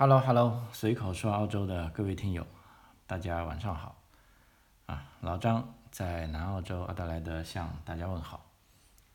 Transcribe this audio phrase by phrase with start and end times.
[0.00, 2.46] Hello Hello，随口说澳洲的各位听友，
[3.04, 4.00] 大家晚上好。
[4.86, 8.48] 啊，老张在南澳洲阿德莱德向大家问好。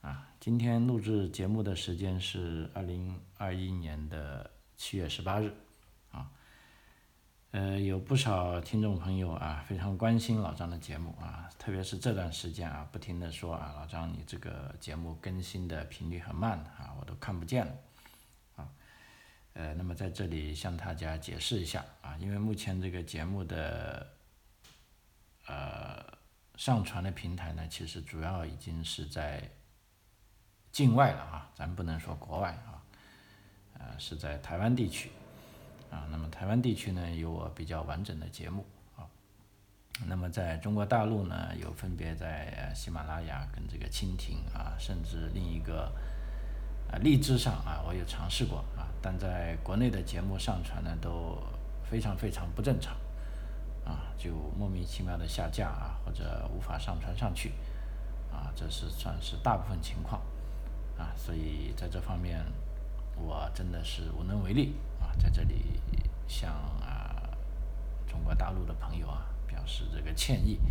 [0.02, 5.56] 啊，今天录制节目的时间是二零二一年的七月十八日。
[6.12, 6.30] 啊，
[7.52, 17.72] 呃，有不少听众朋友啊，非常关心老张的节目啊，特别是这段时间啊，不停的说啊，老张你这个节目更新的频率很慢啊，我都看不见了。
[19.54, 24.08] 呃，那么在这里向大家解释一下啊，因为目前这个节目的
[25.46, 26.04] 呃
[26.56, 29.48] 上传的平台呢，其实主要已经是在
[30.72, 32.82] 境外了啊，咱不能说国外啊，
[33.78, 35.12] 呃是在台湾地区
[35.92, 38.66] 啊，那么台湾地区呢有我比较完整的节目
[38.98, 39.06] 啊，
[40.08, 45.94] 那么在中国大陆呢有分别在喜马拉雅跟这个蜻蜓啊，甚至另一个
[46.92, 48.90] 啊荔枝上啊，我有尝试过啊。
[49.06, 51.38] 但在国内的节目上传呢，都
[51.84, 52.96] 非常非常不正常，
[53.84, 57.52] 啊，就莫名其妙的下架啊，或者无法上传上去，
[58.32, 60.22] 啊，这是算是大部分情况，
[60.98, 62.46] 啊，所以在这方面
[63.18, 65.82] 我真的是无能为力啊，在这里
[66.26, 67.30] 向啊
[68.08, 70.62] 中国大陆的朋友啊表示这个歉意，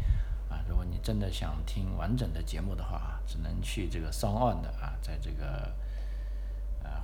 [0.48, 5.70] 啊，如果你真的想听完整的节目的话，只能去这个 s o n On 的啊，在这个。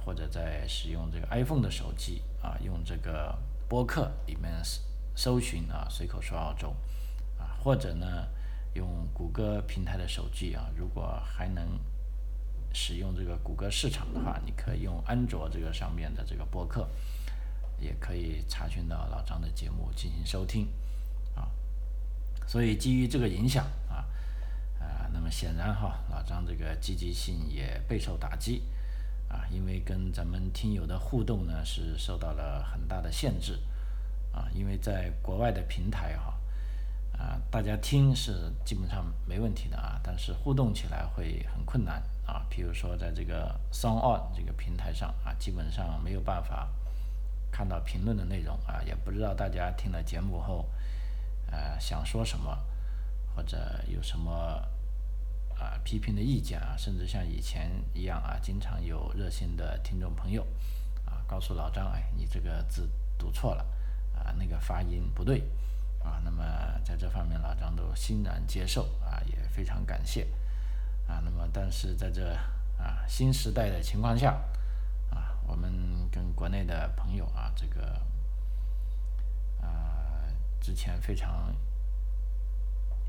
[0.08, 4.50] 或者在使用这个 iPhone 的手机啊，用这个播客里面
[5.14, 6.74] 搜寻啊，随口说澳洲
[7.38, 8.26] 啊，或者呢
[8.72, 11.78] 用谷歌平台的手机啊，如果还能
[12.72, 16.88] 使用这个谷歌市场的话，你可以用安卓这个上面的这个播客，
[17.78, 20.72] 也可以查询到老张的节目进行收听
[21.34, 21.50] 啊。
[22.46, 24.06] 所以基于这个影响啊，
[24.80, 28.62] 啊，那么显然哈，老张这个积极性也备受打击。
[29.28, 33.58] 啊，因为跟咱们听友的互动呢是受到了很大的限制，
[34.32, 36.34] 啊，因为在国外的平台哈，
[37.18, 42.46] 啊，大家听是基本上没问题的啊，但是互动起来会很困难啊。
[42.50, 46.68] 譬如说在这个 Song On 这个平台上啊，基本上没有办法
[47.50, 50.66] 看到评论的内容啊，也不知道大家听了节目后，
[51.50, 52.58] 呃，想说什么，
[53.34, 53.58] 或者
[53.88, 54.66] 有什么。
[55.58, 60.46] 啊，批评的意见啊，甚至像以前一样啊，经常有热心的听众朋友
[61.04, 62.88] 啊，告诉老张，哎，你这个字
[63.18, 63.64] 读错了
[64.14, 65.40] 啊，那个发音不对
[66.00, 66.20] 啊。
[66.24, 66.44] 那么
[66.84, 70.28] 在这方面，老张都欣然接受啊，也非常感谢
[71.08, 71.20] 啊。
[71.24, 72.32] 那么但是在这
[72.78, 74.40] 啊新时代的情况下
[75.10, 78.00] 啊，我们跟国内的朋友啊，这个
[79.60, 80.22] 啊
[80.60, 81.52] 之前非常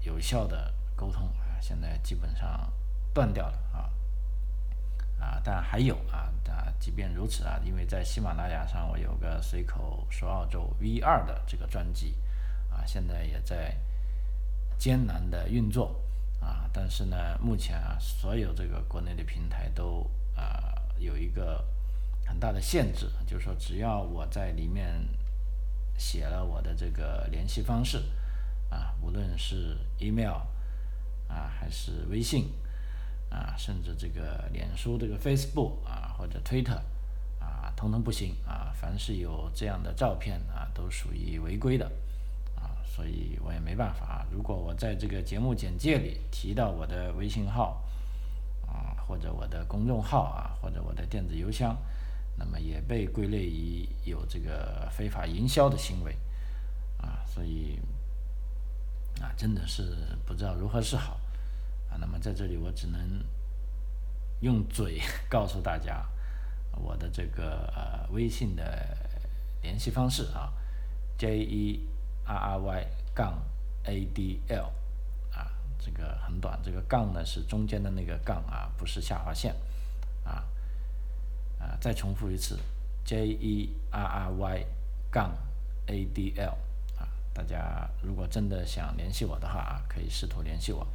[0.01, 1.29] 有效的沟通。
[1.61, 2.71] 现在基本上
[3.13, 3.89] 断掉了啊
[5.19, 12.15] 啊，但还有啊啊，即便如此啊，因为在喜马拉雅上我有个随口说澳洲 V 二的这个专辑
[12.71, 13.75] 啊，现在也在
[14.77, 15.99] 艰难的运作
[16.39, 21.63] 啊，但是呢，目前啊，所有这个国内的平台都啊有一个
[22.25, 25.05] 很大的限制，就是说只要我在里面
[25.97, 27.97] 写了我的这个联系方式
[28.69, 30.41] 啊，无论是 email。
[31.29, 32.51] 啊，还是微信，
[33.29, 36.81] 啊，甚至这个脸书这个 Facebook 啊，或者 Twitter
[37.39, 38.73] 啊，通通不行啊。
[38.73, 41.85] 凡是有这样的照片啊，都属于违规的
[42.55, 44.25] 啊，所以我也没办法。
[44.31, 47.83] 如果我在这个节目简介里提到我的微信号
[48.65, 51.77] 啊，或者我的公众号啊，或者我的电子邮箱，
[52.35, 56.17] 那么也被归类于有这个非法营销的行为
[56.97, 57.79] 啊，所以。
[59.21, 59.83] 啊，真的是
[60.25, 61.19] 不知道如何是好
[61.89, 61.97] 啊！
[61.99, 63.23] 那么在这里，我只能
[64.41, 66.05] 用嘴 告诉大家
[66.75, 68.97] 我的这个呃微信的
[69.61, 70.53] 联系方式啊
[71.17, 71.87] ，J E
[72.25, 73.41] R R Y 杠
[73.83, 74.71] A D L
[75.33, 79.53] 啊，这个很短，这个杠呢是中间的那个杠啊，不是下划线
[80.23, 80.45] 啊
[81.59, 81.77] 啊！
[81.81, 82.57] 再重复一次
[83.03, 84.65] ，J E R R Y
[85.11, 85.35] 杠
[85.87, 86.57] A D L。
[87.39, 90.85] 大家如果真的想联系我的话啊，可以试图联系我，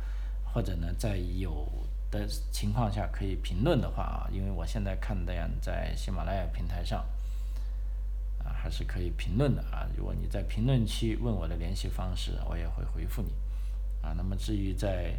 [0.44, 1.66] 或者呢，在有
[2.10, 7.00] 的情况下可以评论的话啊，因为我现在看的呀在喜马拉雅平台上
[8.44, 9.88] 啊，还是可以评论的啊。
[9.96, 13.32] 如果你在评论区问我的联系方式，我也会回复你
[14.02, 14.12] 啊。
[14.14, 15.14] 那么至于在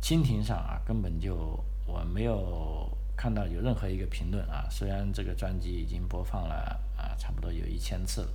[0.00, 8.28] 蜻蜓上啊，根本就我没有看到有任何一个评论啊，虽然这个专辑已经播放了啊，差不多有一千次了。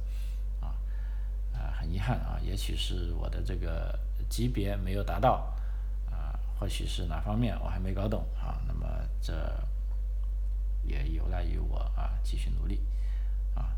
[1.60, 5.54] 啊，很遗憾啊，也许是我的这个级别没有达到，
[6.10, 8.88] 啊，或许是哪方面我还没搞懂啊，那么
[9.22, 9.34] 这
[10.84, 12.82] 也有赖于我啊继续努力，
[13.54, 13.76] 啊，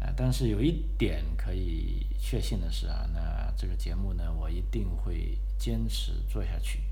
[0.00, 6.82] 呃，但是有一点可以确信的是啊，那这个节目呢，我一定会坚持做下去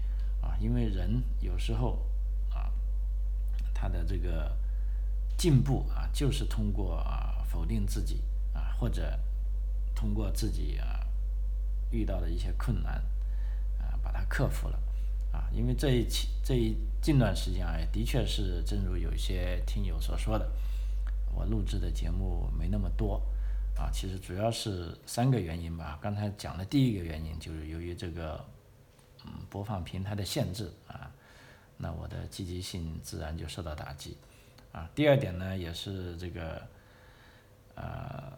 [0.40, 2.06] 啊，因为人有时候
[2.50, 2.72] 啊，
[3.74, 4.56] 他的这个
[5.36, 8.22] 进步啊，就是通过啊否定自己
[8.54, 9.18] 啊，或者
[9.96, 11.00] 通过自己啊
[11.90, 13.02] 遇到的一些困难
[13.80, 14.78] 啊，把它克服了
[15.32, 20.48] 啊，因为这一期这一近段时间啊，的确是正如有些听友所说的。
[21.34, 23.20] 我录制的节目没那么多，
[23.76, 25.98] 啊，其实主要是三个原因吧。
[26.00, 28.42] 刚才讲的第一个原因就是由于这个，
[29.26, 31.12] 嗯，播放平台的限制啊，
[31.76, 34.16] 那我的积极性自然就受到打击，
[34.72, 36.66] 啊，第二点呢也是这个，
[37.74, 38.32] 呃，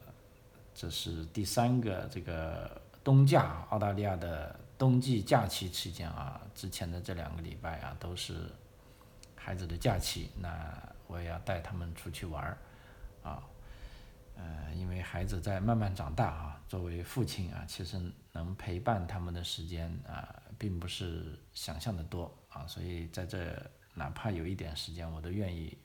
[0.79, 8.49] 这是第三个这个冬假，澳大利亚的冬季假期期间啊，之前的这两个礼拜啊都是
[9.35, 10.73] 孩子的假期，那
[11.09, 12.57] 我也要带他们出去玩儿。
[13.25, 13.43] 啊，
[14.37, 23.53] 呃，因为孩子在慢慢长大啊，作为父亲啊，其实能陪伴他们的时间啊，并不是想象的多啊，所以在这
[23.95, 25.77] 哪怕有一点时间，我都愿意，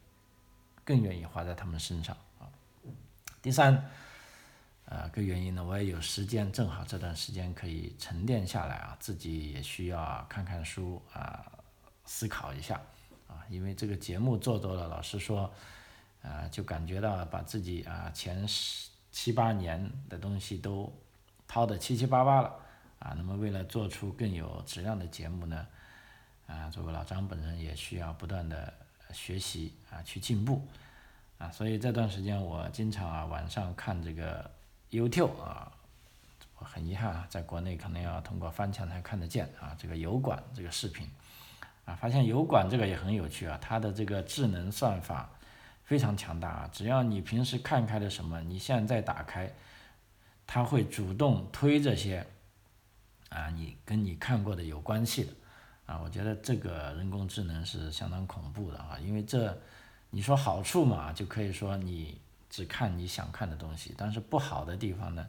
[0.85, 2.45] 更愿意花在他们身上啊。
[3.41, 3.89] 第三，
[4.93, 11.51] 呃，个原因呢，我也有时间，正好这段时间可以沉淀下来啊，自己也需要看看书啊，
[12.05, 12.79] 思考一下
[13.27, 15.51] 啊，因为这个节目做多了，老实说。
[16.25, 20.89] 啊，就感觉到把自己啊前十七八年的东西都
[21.49, 22.47] 掏得七七八八了
[22.99, 23.13] 啊。
[23.17, 25.67] 那么为了做出更有质量的节目呢，
[26.47, 28.73] 啊，作为老张本人也需要不断的
[29.11, 30.65] 学习啊，去进步
[31.39, 31.51] 啊。
[31.51, 34.49] 所以这段时间我经常啊晚上看这个
[34.93, 35.71] YouTube 啊，
[36.59, 39.75] 我很遗憾啊，在国内可能要通过翻墙才看得见啊。
[39.77, 41.09] 这个油管这个视频
[41.85, 45.29] 啊，发现油管这个也很有趣啊，它的这个智能算法。
[45.85, 46.69] 非常强大啊！
[46.71, 49.51] 只要你平时看开的什么，你现在打开，
[50.47, 52.25] 它会主动推这些
[53.27, 55.33] 啊，你跟你看过的有关系的
[55.85, 55.99] 啊。
[56.01, 59.55] 我觉得这个人工智能是相当恐怖的啊，因为这
[60.09, 62.17] 你说好处嘛，就可以说你
[62.53, 65.27] 只看你想看的东西，但是不好的地方呢，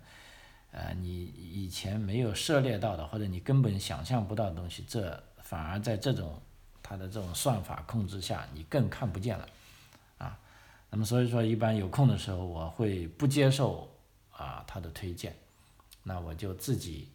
[0.73, 6.39] 呃，你以前没有涉猎到的或者你根本想象不到的东西，这反而在这种
[6.83, 9.49] 它的这种算法控制下，你更看不见了。
[10.19, 10.39] 啊
[10.91, 13.91] 那么所以说，一般有空的时候，我会不接受
[14.31, 15.35] 啊他的推荐，
[16.03, 17.11] 那我就自己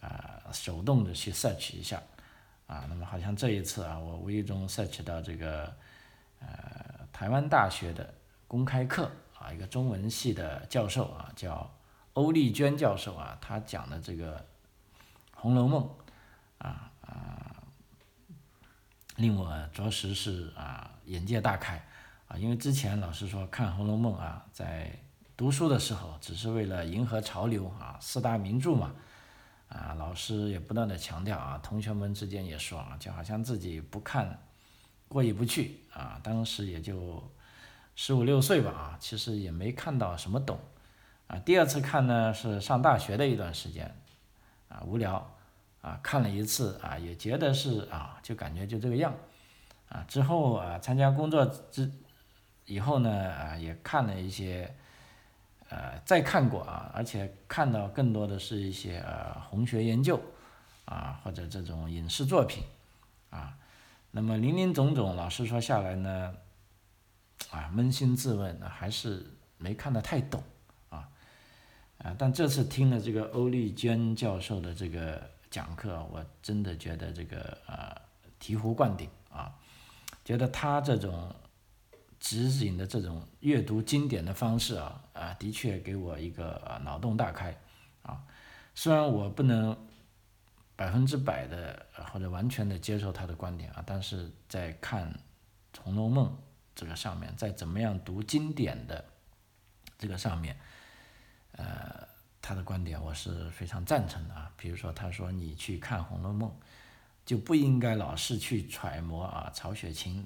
[0.00, 2.00] 啊手动的去 search 一下
[2.68, 2.86] 啊。
[2.88, 5.74] 那么好像这一次啊，我无意中 search 到这个
[6.38, 8.14] 呃台湾大学的
[8.48, 9.08] 公开课
[9.38, 11.70] 啊，一个中文系的教授啊，叫
[12.14, 14.36] 欧丽娟教授啊，他讲的这个
[15.36, 15.84] 《红楼梦》
[16.66, 17.62] 啊啊，
[19.16, 21.80] 令我着实是啊眼界大开。
[22.26, 24.98] 啊，因为之前老师说看《红楼梦》啊，在
[25.34, 28.94] 读书的时候只是为了迎合潮流啊，四大名著嘛，
[29.68, 34.42] 啊，老师也不断的强调啊，同学们之间也说啊，就好像自己不看
[35.08, 37.22] 过意不去啊，当时也就
[38.00, 40.56] 十五六岁吧啊，其实也没看到什么懂
[41.26, 41.36] 啊。
[41.40, 43.92] 第二次看呢是上大学的一段时间
[44.68, 45.28] 啊，无聊
[45.80, 49.12] 啊，看了一次啊，也觉得是啊，就感觉就这个样
[49.88, 50.04] 啊。
[50.06, 51.90] 之后啊，参加工作之。
[52.66, 54.72] 以后呢，啊，也看了一些，
[55.68, 60.20] 呃，再看过啊，而且看到更多的是一些呃红学研究，
[60.84, 62.62] 啊，或者这种影视作品，
[63.30, 63.56] 啊，
[64.12, 66.34] 那么林林总总，老实说下来呢，
[67.50, 69.26] 啊，扪心自问，还是
[69.56, 70.42] 没看得太懂，
[70.88, 71.08] 啊，
[71.98, 77.96] 啊，但这次听了这个欧丽娟教授的这个讲课，我真的觉得这个呃
[78.40, 79.54] 醍醐灌顶啊，
[80.24, 81.34] 觉得他这种。
[82.20, 87.56] 指引的这种阅读经典的方式啊啊，的确给我一个脑洞大开
[88.02, 88.20] 啊。
[88.74, 89.86] 虽然我不能
[90.74, 95.08] 百分之百的或者完全的接受他的观点啊，但是在看
[95.80, 96.26] 《红楼梦》
[96.78, 99.04] 这个上面，在怎么样读经典的
[99.98, 100.56] 这个上面，
[101.50, 102.06] 呃，
[102.40, 104.52] 他的观点我是非常赞成的啊。
[104.56, 106.48] 比如说，他说你去看《红楼梦》，
[107.26, 110.24] 就不应该老是去揣摩啊曹雪芹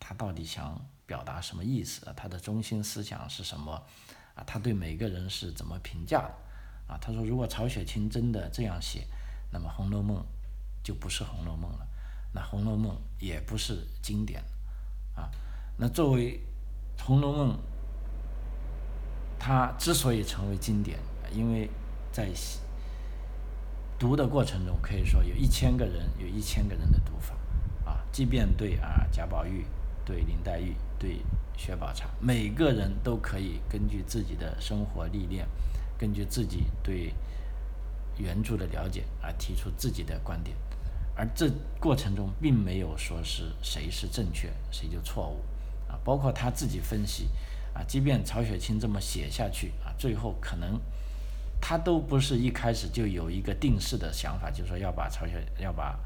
[0.00, 0.84] 他到底想。
[1.08, 2.12] 表达什么意思？
[2.14, 3.72] 他的中心思想是什么？
[4.34, 6.34] 啊，他对每个人是怎么评价的？
[6.92, 9.06] 啊，他说如果曹雪芹真的这样写，
[9.50, 10.18] 那么《红楼梦》
[10.84, 11.88] 就不是《红楼梦》了，
[12.34, 14.44] 那《红楼梦》也不是经典，
[15.16, 15.30] 啊，
[15.78, 16.40] 那作为
[17.02, 17.52] 《红楼梦》，
[19.38, 20.98] 它之所以成为经典，
[21.32, 21.70] 因为
[22.12, 22.28] 在
[23.98, 27.34] 读的过程中，可以说有一千个人有一千个人的读法，
[27.88, 29.64] 啊，即便对啊贾宝玉。
[30.04, 31.20] 对林黛玉、对
[31.54, 35.46] 薛宝钗，每个人都可以根据自己的生活历练，
[35.98, 37.12] 根据自己对
[38.16, 40.56] 原著的了解啊，提出自己的观点。
[41.14, 45.44] 而这过程中并没有说是谁是正确，谁就错误
[45.88, 45.98] 啊。
[46.04, 47.28] 包括他自己分析
[47.74, 50.80] 啊，即便曹雪芹这么写下去啊，最后可能
[51.60, 55.98] 他都不是一开始就有一个定式的想法，就说要把曹雪要把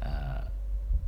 [0.00, 0.46] 呃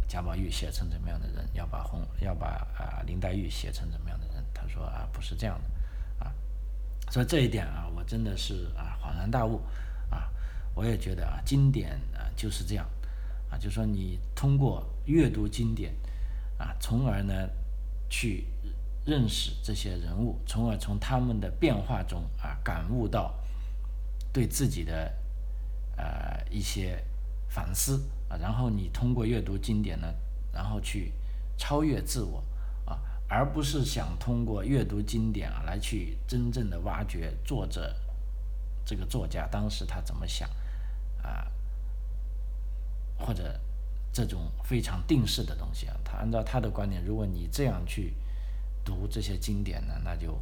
[0.09, 4.45] 贾宝玉写成怎么样的人，要把红要把啊林黛玉写成怎么样的人。
[4.53, 6.33] 他说啊，不是这样的啊。
[7.11, 9.61] 所以这一点啊，我真的是啊恍然大悟
[10.11, 10.29] 啊。
[10.75, 12.89] 我也觉得啊，经典啊就是这样。
[13.51, 15.93] 啊，就说你通过阅读经典，
[16.57, 17.35] 啊，从而呢
[18.11, 18.45] 去
[19.07, 23.35] 认识这些人物，从而从他们的变化中啊感悟到
[24.33, 25.14] 对自己的
[25.97, 27.02] 呃一些
[27.49, 30.12] 反思啊，然后你通过阅读经典呢，
[30.52, 31.14] 然后去
[31.57, 32.45] 超越自我
[32.85, 37.97] 啊，而不是想通过阅读经典啊来去真正的挖掘作者
[38.85, 40.47] 这个作家当时他怎么想
[41.23, 41.47] 啊。
[43.23, 43.61] 或者
[44.12, 48.14] 这种非常定式的东西啊，他按照他的观点，如果你这样去
[48.85, 50.38] 读这些经典呢，那就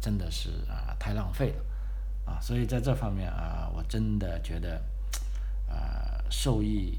[0.00, 1.64] 真的是啊太浪费了
[2.24, 2.40] 啊。
[2.40, 4.82] 所以在这方面啊，我真的觉得
[5.68, 6.98] 啊受益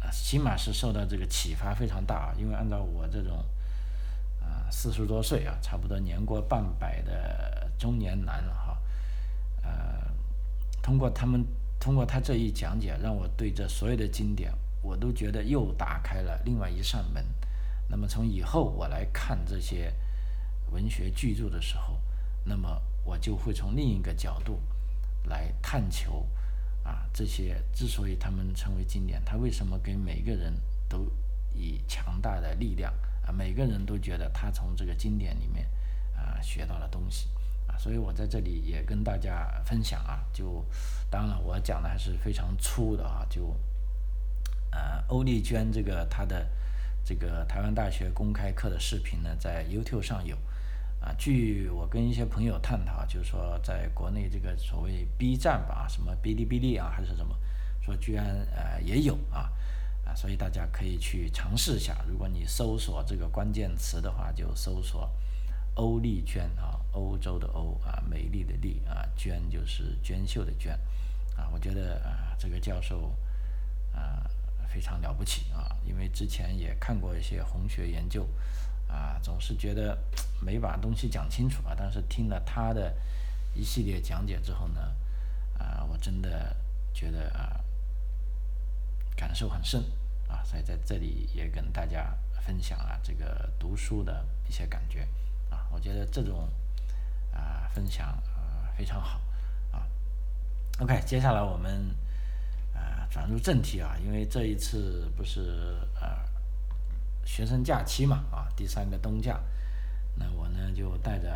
[0.00, 2.34] 啊，起码是受到这个启发非常大。
[2.38, 3.44] 因为按照我这种
[4.40, 8.78] 啊四十多岁啊，差不多年过半百的中年男了哈，
[9.62, 10.10] 呃，
[10.82, 11.44] 通过他们。
[11.80, 14.50] 通过他这一讲解，让我对这所有的经典，
[14.84, 17.24] 我都觉得又打开了另外一扇门。
[17.88, 19.92] 那么从以后我来看这些
[20.70, 21.98] 文学巨著的时候，
[22.44, 24.60] 那么我就会从另一个角度
[25.24, 26.28] 来探求
[26.82, 30.54] 啊，这些之所以他们成为经典，他为什么给每个人
[30.88, 31.10] 都
[31.54, 32.92] 以强大的力量
[33.26, 33.32] 啊？
[33.32, 35.66] 每个人都觉得他从这个经典里面
[36.14, 37.28] 啊学到了东西
[37.66, 37.76] 啊。
[37.78, 40.62] 所以我在这里也跟大家分享啊，就
[41.10, 43.54] 当然我讲的还是非常粗的啊，就
[44.74, 46.44] 呃欧丽娟这个她的
[47.04, 50.36] 这个台湾大学公开课的视频呢，在 YouTube 上有
[51.00, 51.14] 啊。
[51.16, 57.34] 据我跟一些朋友探讨，就是说在国内这个所谓 B 站吧，什么哔哩哔哩啊还是什么，
[57.80, 59.48] 说居然呃也有啊
[60.04, 62.04] 啊，所以大家可以去尝试一下。
[62.08, 65.08] 如果你搜索这个关键词的话，就搜索。
[65.76, 70.72] 欧丽娟啊，欧洲的欧啊，美丽的丽啊，娟就是娟秀的娟
[71.36, 71.50] 啊。
[71.52, 73.12] 我觉得啊，这个教授
[73.92, 74.22] 啊
[74.68, 78.26] 非常了不起啊，因为之前也看过一些红学研究
[78.88, 79.96] 啊，总是觉得
[80.40, 81.74] 没把东西讲清楚啊。
[81.76, 82.94] 但是听了他的
[83.54, 84.80] 一系列讲解之后呢，
[85.58, 86.54] 啊，我真的
[86.92, 87.60] 觉得啊
[89.16, 89.82] 感受很深
[90.28, 95.06] 啊，所以在这里也跟大家分享了这个读书的一些感觉
[95.50, 95.66] 啊。
[95.70, 96.48] 我觉得这种
[97.32, 99.20] 啊分享啊非常好
[99.72, 99.86] 啊。
[100.80, 101.94] OK，接下来我们
[102.84, 106.06] 啊转入正题啊，因为这一次不是呃
[107.24, 109.40] 学生假期嘛啊，第三个冬假，
[110.16, 111.32] 那我呢就带着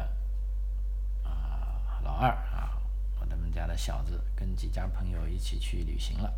[1.24, 2.78] 啊老二啊
[3.20, 6.32] 我他们家的小子跟几家朋友一起去旅行了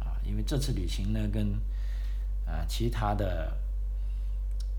[0.00, 1.52] 啊，因为这次旅行呢跟
[2.46, 3.56] 啊其他的。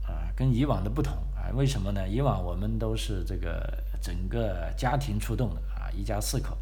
[0.08, 2.08] 啊，跟以往的不同啊，为什么呢？
[2.08, 6.58] 以往我们都是这个整个家庭出动的啊，一家四口。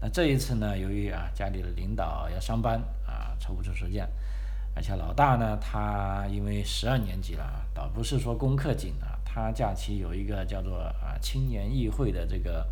[0.00, 4.08] 那这一次呢，由于啊家里的领导要上班啊，抽不出时间，
[4.74, 12.66] 而且老大呢，他因为十二年级了，倒不是说功课紧啊，他假期有一个叫做啊青年议会的这个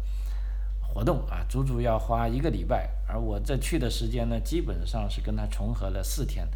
[0.80, 6.46] 活动啊，足足要花一个礼拜，而我这去的时间呢，基本上是跟他重合了四天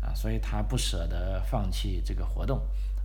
[0.00, 2.58] 啊，所以他不舍得放弃这个活动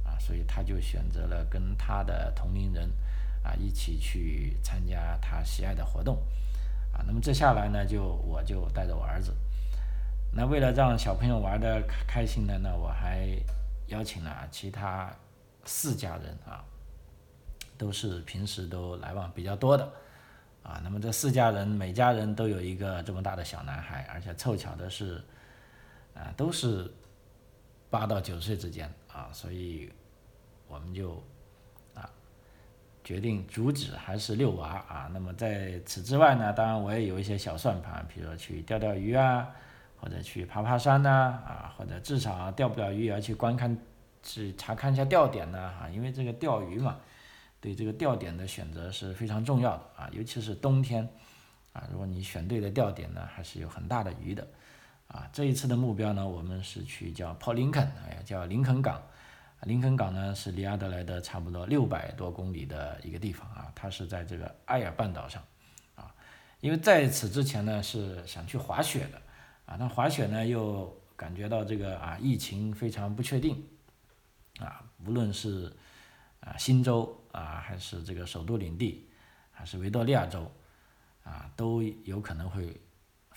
[0.04, 0.20] 啊。
[0.20, 2.92] 所以他就选择了跟他的同龄人
[3.44, 6.22] 啊一起去参加他喜爱的活动
[6.98, 7.06] 啊。
[7.06, 9.32] 那么这下来呢，就我就带着我儿子。
[10.34, 13.30] 那为了让小朋友玩的开心呢，那我还
[13.88, 15.16] 邀请了其他
[15.64, 16.66] 四家人啊，
[17.78, 19.88] 都是平时都来往比较多的
[20.64, 20.82] 啊。
[20.84, 25.24] 那么这四家人每家人都有一个这么大的小男孩，而且凑巧的是
[26.16, 26.92] 啊都是
[27.90, 29.92] 八到九岁之间啊，所以。
[30.70, 31.24] 我们就
[33.08, 35.10] 决定主旨还是遛娃啊。
[35.14, 39.48] 那么在此之外呢，当然我也有一些小算盘，比如说去钓钓鱼啊，
[39.96, 43.78] 或者去爬爬山呐啊，或者至少钓不了鱼也要去观看、
[44.22, 45.88] 去查看一下钓点呢啊。
[45.88, 46.98] 因为这个钓鱼嘛，
[47.62, 51.08] 对这个钓点的选择是非常重要的啊，尤其是冬天
[51.72, 54.46] 啊，如果你选对了钓点呢，还是有很大的鱼的
[55.08, 55.30] 啊。
[55.32, 59.02] 这一次的目标呢，我们是去叫 Paul Lincoln，哎，叫林肯港。
[59.64, 65.44] 林肯港呢是离阿德莱德差不多六百多公里的一个地方啊，它是在这个艾尔半岛上
[65.96, 66.14] 啊。
[66.60, 69.22] 因为在此之前呢是想去滑雪的
[69.66, 73.68] 啊，那滑雪呢又感觉到这个啊疫情非常不确定
[74.60, 75.76] 啊，无论是
[76.40, 79.10] 啊新州啊还是这个首都领地
[79.52, 80.52] 还是维多利亚州
[81.24, 82.80] 啊都有可能会。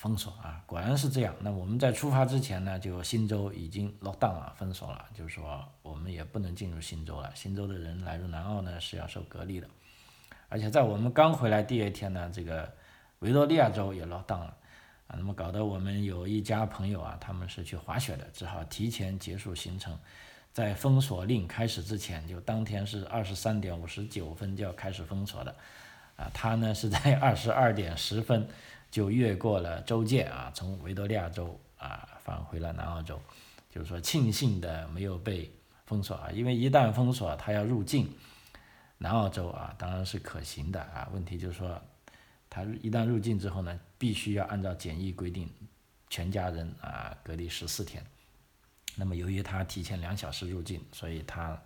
[0.01, 1.35] 封锁啊，果然是这样。
[1.41, 7.31] 那我们在出发之前呢，就新州已经 lock down 了，封锁了，就是说我们也不能进入新州了。
[7.35, 9.69] 新州的人来入南澳呢是要受隔离的。
[10.49, 12.73] 而且在我们刚回来第二天呢，这个
[13.19, 14.57] 维多利亚州也 lock down 了
[15.07, 15.17] 啊。
[15.19, 19.95] 那么搞得我们有一家朋友啊，他们是去滑雪的，只好提前结束行程，
[20.51, 25.55] 在封锁令开始之前，就当天是二十三点五十九分就要开始封锁的
[26.17, 26.31] 啊。
[26.33, 28.49] 他呢是在二十二点十分。
[28.91, 33.21] 就越过了州界啊，从维多利亚州啊返回了南澳洲，
[33.71, 35.53] 就是说庆幸的没有被
[35.87, 38.13] 封锁啊，因为一旦封锁，他要入境
[38.99, 41.09] 南澳洲啊，当然是可行的啊。
[41.13, 41.81] 问题就是说，
[42.49, 45.49] 他一旦入境之后呢，必须要按照检疫规定，
[46.09, 48.05] 全家人啊隔离十四天。
[48.97, 51.61] 那么由于他提前两小时入境，所以他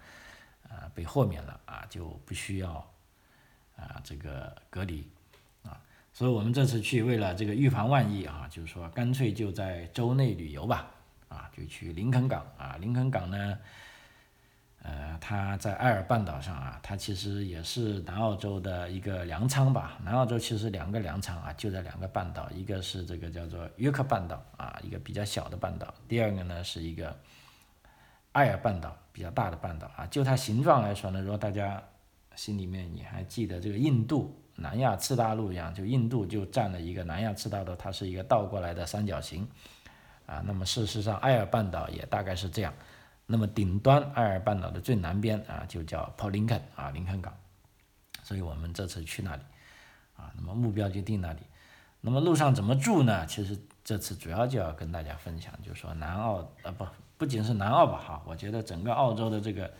[0.68, 2.74] 啊被豁免了啊，就不需要
[3.76, 5.08] 啊这个隔离。
[6.16, 10.86] 所以我们这次去，为了这个预防万一啊，就是说干脆就在州内旅游吧，
[11.26, 12.76] 啊，就去林肯港啊。
[12.80, 13.58] 林肯港呢，
[14.82, 19.98] 呃，它在艾尔半岛上啊，它其实也是南澳洲的一个粮仓吧。
[20.04, 27.18] 南澳洲其实两个粮仓啊，就在两个半岛，一个是这个叫做约克半岛啊，一个比较小的半岛；第二个呢是一个
[28.30, 30.06] 艾尔半岛，比较大的半岛啊。
[30.06, 31.82] 就它形状来说呢，如果大家
[32.36, 34.40] 心里面你还记得这个印度。
[34.56, 39.48] 南亚次大陆一样，就印度就占了一个南亚次大陆，它是一个倒过来的三角形，
[40.26, 42.72] 啊，那么事实上艾尔半岛也大概是这样，
[43.26, 47.34] 那么顶端艾尔半岛的最南边啊就叫 Port Lincoln 啊林肯港，
[48.22, 49.42] 所以我们这次去那里，
[50.16, 51.40] 啊，那么目标就定那里，
[52.00, 53.26] 那么路上怎么住呢？
[53.26, 56.86] 其实这次主要就要跟大家分享，就是说南澳啊不
[57.18, 59.72] 不仅是南澳吧哈，我觉得整个澳洲的这个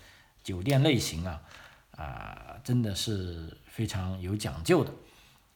[0.43, 1.41] 酒店类型啊。
[1.97, 4.93] 啊，真的是非常有讲究的，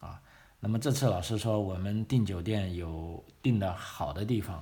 [0.00, 0.20] 啊，
[0.58, 4.60] 那么这次老师说我们订酒店有订的好的地方，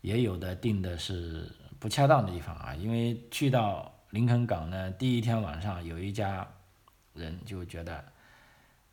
[0.00, 6.48] 也有的订的是不恰当的地方啊，因为去到林肯港呢，第一天晚上有一家
[7.12, 8.02] 人就觉得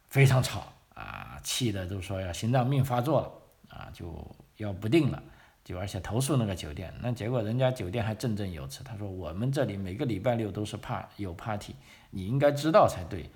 [0.09, 3.31] 非常吵啊，气的都说要心脏病发作了
[3.69, 5.23] 啊，就要不订了。
[5.63, 11.75] 就而且投诉那个酒店，那结果人家酒店还振振有词，他说我们这里每个礼拜六都是怕有 party，
[12.09, 13.29] 你应该知道才对，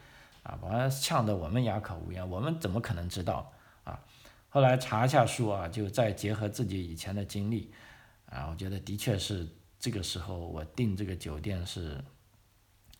[0.46, 3.52] 啊，把他呛得我们哑口无言，我们怎么可能知道
[3.84, 4.00] 啊？
[4.48, 7.72] 后来查一下书啊，就再结合自己以前的经历，
[8.28, 9.46] 啊，我觉得的确是
[9.78, 12.02] 这个时候我订这个酒店是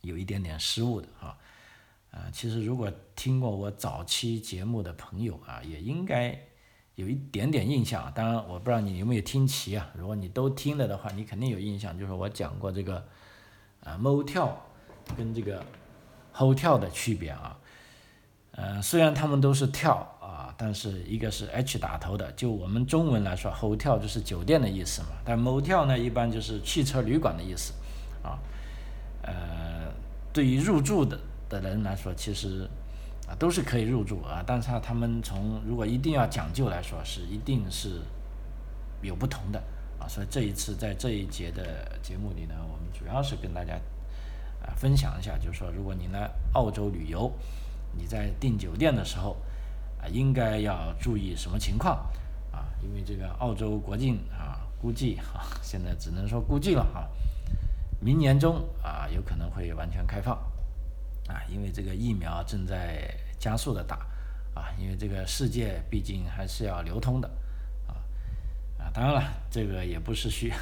[0.02, 1.38] 有一点点失误的啊，
[2.10, 6.38] 啊，其实如果听过我早期节目的朋友啊，也应该。
[6.96, 9.92] 有一点点印象，当然我不知道你有没有听齐啊。
[9.94, 13.06] 如果你都听了的话，你肯定有印象，就是我讲过这个
[13.84, 14.58] 啊某跳
[15.14, 15.62] 跟这个
[16.36, 17.56] hotel 的区别啊。
[18.52, 25.08] 呃，虽然他们都是跳啊，但是一个是 H 打头的，就我们中文来说，hotel 就是酒店的意思嘛。
[25.24, 27.72] 但 motel 呢，一般就是汽车旅馆的意思
[28.22, 28.38] 啊。
[29.22, 29.92] 呃，
[30.32, 31.18] 对于入住的
[31.48, 32.68] 的人来说，其实。
[33.28, 38.00] 啊，都是可以入住啊，但是他们从如果一定要讲究来说，是一定是
[39.02, 39.58] 有不同的
[39.98, 43.76] 啊，所以这一次在这一节的节目里呢，我们主要是跟大家
[44.66, 47.32] 啊分享一下，就是说，如果你来澳洲旅游，
[47.92, 49.36] 你在订酒店的时候
[50.00, 51.96] 啊，应该要注意什么情况
[52.50, 52.66] 啊？
[52.82, 57.08] 因为这个澳洲国境啊，估计啊，现在只能说估计了哈，
[58.00, 60.36] 明年中啊，有可能会完全开放。
[61.28, 63.96] 啊，因为这个疫苗正在加速的打，
[64.54, 67.28] 啊，因为这个世界毕竟还是要流通的，
[67.88, 67.98] 啊，
[68.78, 70.52] 啊，当然了，这个也不是虚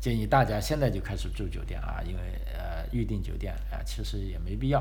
[0.00, 2.20] 建议大家现在就开始住酒店啊，因为
[2.54, 4.80] 呃预订酒店啊其实也没必要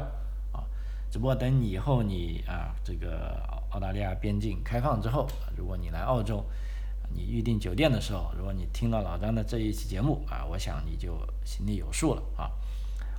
[0.52, 0.64] 啊，
[1.10, 6.46] 只不过等以后你啊这个澳大利亚边境开放之后，如果你来澳洲，
[7.14, 12.52] 你预订酒店的时候，如果你听了老张的这一期节目啊，我想你就心里有数了啊。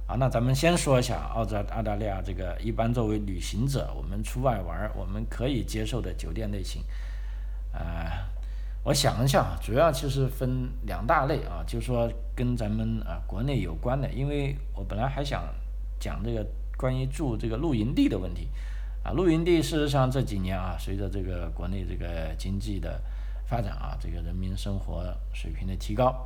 [0.06, 6.84] 好，那咱们先说一下澳洲、澳大利亚这个一般作为旅行者，我们出外玩，我们可以接受的酒店类型。
[7.72, 8.08] 呃，
[8.86, 15.42] 我想一下，主要其实分两大类啊，就是说跟咱们啊国内有关的，因为我本来还想
[15.98, 16.46] 讲这个
[16.76, 18.48] 关于住这个露营地的问题
[19.02, 19.10] 啊。
[19.10, 23.02] 露营地事实上这几年啊，随着这个国内这个经济的
[23.44, 26.24] 发展啊，这个人民生活水平的提高。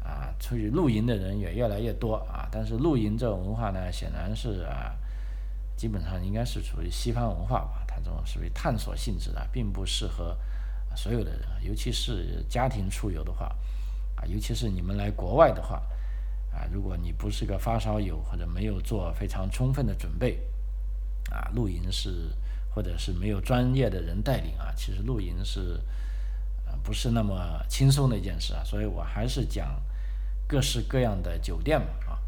[0.00, 2.48] 啊，出去露营的人也越来越多啊。
[2.52, 4.94] 但是露营这种文化呢，显然是啊，
[5.76, 7.82] 基本上应该是属于西方文化吧。
[7.88, 10.38] 它这种属于探索性质的，并不适合
[10.96, 13.46] 所有的人，尤其是家庭出游的话
[14.16, 15.82] 啊，尤其是你们来国外的话
[16.52, 20.40] 啊，如果你不是个发烧友或者没有做非常充分的准备
[21.30, 22.34] 啊，露营是
[22.74, 25.80] 或者是没有专业的人带领啊，其实露营是。
[26.84, 29.82] 不是那么轻松的一件事啊，所以我还是讲
[30.46, 32.18] 各式各样的酒店嘛啊。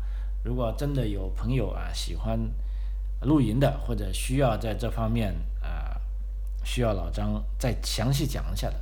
[0.43, 2.39] 如果真的有朋友啊喜欢
[3.23, 5.35] 露营的，或者需要在这方面
[6.63, 8.81] 需要老张再详细讲一下的，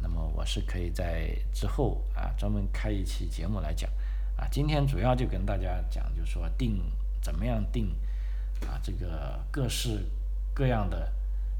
[0.00, 3.90] 那么我是可以在之后啊专门开一期节目来讲
[4.36, 4.46] 啊。
[4.50, 6.82] 今天主要就跟大家讲，就是说订
[7.20, 7.94] 怎么样订
[8.66, 10.06] 啊这个各式
[10.54, 11.12] 各样的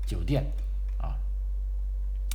[0.07, 0.45] 酒店
[0.99, 1.17] 啊。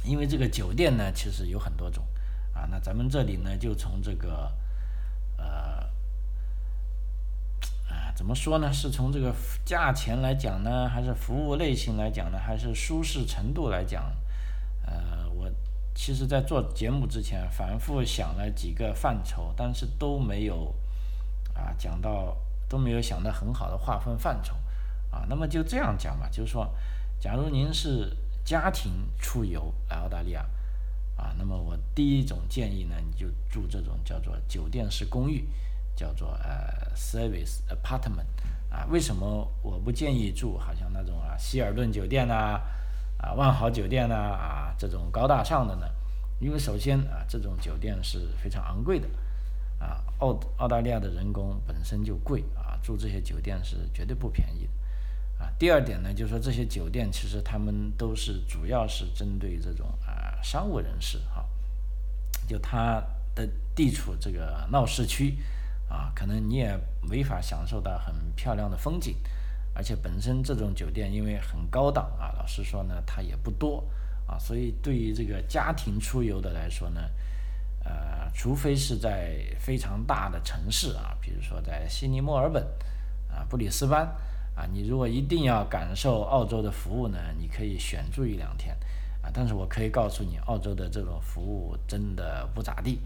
[0.03, 2.05] 因为这个酒店呢，其实有很多种，
[2.53, 4.51] 啊，那咱们这里呢，就从这个，
[5.35, 5.43] 呃，
[7.89, 8.71] 啊，怎么说呢？
[8.71, 14.11] 是从这个价钱来讲呢，还是服务类型来讲呢，还是舒适程度来讲？
[14.85, 15.51] 呃，我
[15.93, 20.73] 其实在做节目之前，反复想了几个范畴，但是都没有，
[21.53, 22.35] 啊，讲到
[22.69, 24.55] 都没有想到很好的划分范畴，
[25.11, 26.73] 啊，那么就这样讲吧，就是说，
[27.19, 28.15] 假如您是。
[28.45, 30.47] 家庭出游来澳大利亚，
[31.17, 35.43] 啊，那么我第一种建议呢，你就住这种叫做酒店式公寓，
[35.95, 38.25] 叫做呃 service apartment，
[38.69, 42.61] 啊，为什么我不建议住好像那种啊希尔顿酒店呐，
[43.17, 45.87] 啊万豪酒店呐啊这种高大上的呢？
[46.39, 49.07] 因为首先啊这种酒店是非常昂贵的，
[49.79, 55.43] 啊澳澳大利亚的人工本身就贵啊，住这些酒店是绝对不便宜的。
[55.43, 61.45] 啊，第二点呢，就是说这些酒店其实他们都是主要是针对这种啊商务人士哈，
[62.47, 63.01] 就它
[63.33, 65.37] 的地处这个闹市区
[65.87, 69.15] 啊，可能你也没法享受到很漂亮的风景，
[69.73, 73.83] 而且本身这种酒店因为很高档啊，老实说呢，它也不多
[74.27, 77.01] 啊，所以对于这个家庭出游的来说呢，
[77.83, 82.63] 呃，除非是在非常大的城市啊，比如说在悉尼、墨尔本
[83.29, 84.15] 啊、布里斯班。
[84.55, 88.73] 啊，你如果一定要感受澳洲的服务呢，你可以选住一两天，
[89.21, 93.01] 啊，但是我可以告诉你，澳洲的这种服务真的不咋地，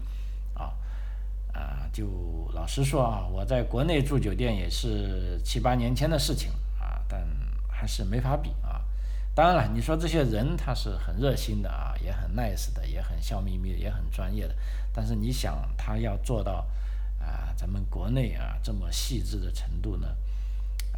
[1.52, 7.26] 啊，就老实说啊，我在国内住酒店也是七八年前的事情啊，但
[7.68, 8.80] 还是没法比啊。
[9.34, 14.54] 当然了，你说这些人他是很热心的啊，也很 nice 的，也很笑眯眯的，也很专业的，
[14.92, 16.66] 但是你想他要做到
[17.18, 20.08] 啊，咱们国内啊这么细致的程度呢？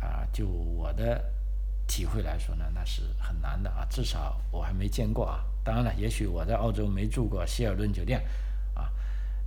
[0.00, 1.22] 啊，就我的
[1.86, 5.44] 体会来说呢，那是很难的啊，至少我还没见过啊。
[5.62, 8.20] 当然了，也许我在澳洲没住过希尔顿酒店，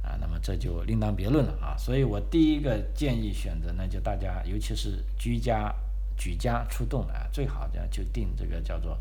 [0.06, 1.76] 啊，那么这就另当别论了啊。
[1.78, 5.74] 所以我第一个建议选择呢，就大家尤其是居家
[6.16, 8.96] 举家出动啊，最好呢就订这个叫做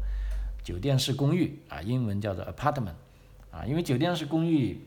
[0.62, 2.94] 酒店式公寓啊，英文叫做 apartment
[3.50, 4.80] 啊，因为酒店式公寓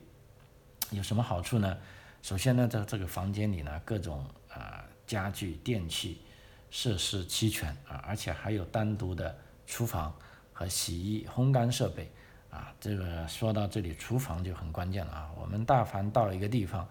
[0.89, 1.77] 有什么好处呢？
[2.23, 6.17] 首先呢，在这个房间里呢，各种啊家具电器。
[6.69, 9.34] 设施齐全啊，而且还有单独的
[9.65, 10.13] 厨房
[10.51, 12.12] 和洗衣烘干设备
[12.50, 12.74] 啊。
[12.80, 15.30] 这个说到这里，厨房就很关键了啊。
[15.40, 16.88] 我们大凡到一个地方，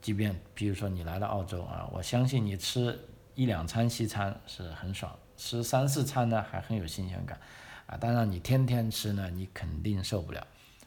[0.00, 2.98] 即便比如说你来了澳洲啊，我相信你吃
[3.34, 7.40] 一两餐西餐是很爽，吃三四餐呢还很有新鲜感
[7.86, 7.96] 啊。
[7.96, 10.46] 当然你天天吃呢，你肯定受不了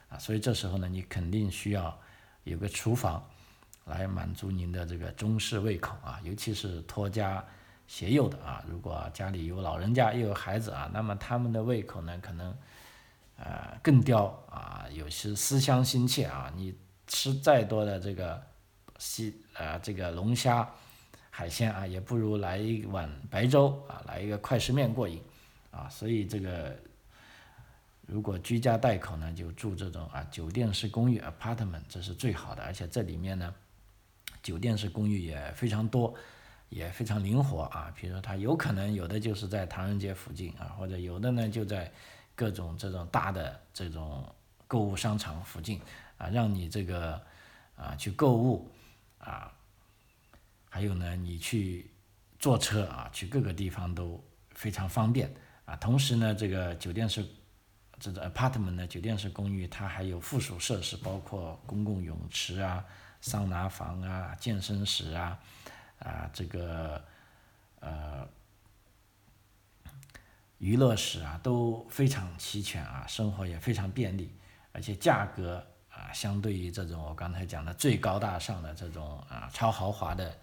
[0.10, 0.18] 啊。
[0.18, 1.98] 所以这时候呢，你肯定需要
[2.44, 3.24] 有个厨房
[3.86, 7.44] 来满足您的这个中式胃口啊，尤其是托家。
[7.86, 12.56] 携幼的啊，如果家里有老人家又有孩子啊，那么他们的胃口呢，可能
[13.38, 16.52] 呃更刁啊，有些思乡心切啊。
[16.56, 16.76] 你
[17.08, 18.42] 吃再多的这个
[18.98, 20.70] 西呃这个龙虾
[21.30, 25.22] 海鲜啊，也不如来一碗白粥啊，来一个快食面过瘾
[25.72, 25.88] 啊。
[25.90, 26.76] 所以这个
[28.06, 32.64] 如果居家带口呢，就住这种啊酒店式公寓 apartment，这是最好的。
[32.64, 33.54] 而且这里面呢，
[34.42, 36.14] 酒店式公寓也非常多。
[36.70, 41.92] 也非常灵活啊，比如说它有可能有的就是在唐人街附近啊，或者有的呢就在
[42.36, 44.24] 各种这种大的这种
[44.68, 45.82] 购物商场附近
[46.18, 47.22] 啊，让你这个
[47.76, 48.72] 啊去购物
[49.18, 49.52] 啊，
[50.70, 51.92] 还有呢你去
[52.40, 55.34] 坐车啊去各个地方都非常方便
[55.66, 55.76] 啊。
[55.76, 57.26] 同时呢，这个酒店是
[58.00, 62.84] 这个 apartment 呢，酒店式公寓，它还有附属设施，包括公共泳池啊、
[63.22, 65.40] 桑拿房啊、健身室啊。
[66.00, 67.02] 啊，这个
[67.80, 68.28] 呃
[70.60, 74.32] 娱乐室啊都非常齐全啊，生活也非常便利，
[74.72, 80.38] 而且价格啊，相对于这种我刚才讲的最高大上的这种啊超豪华的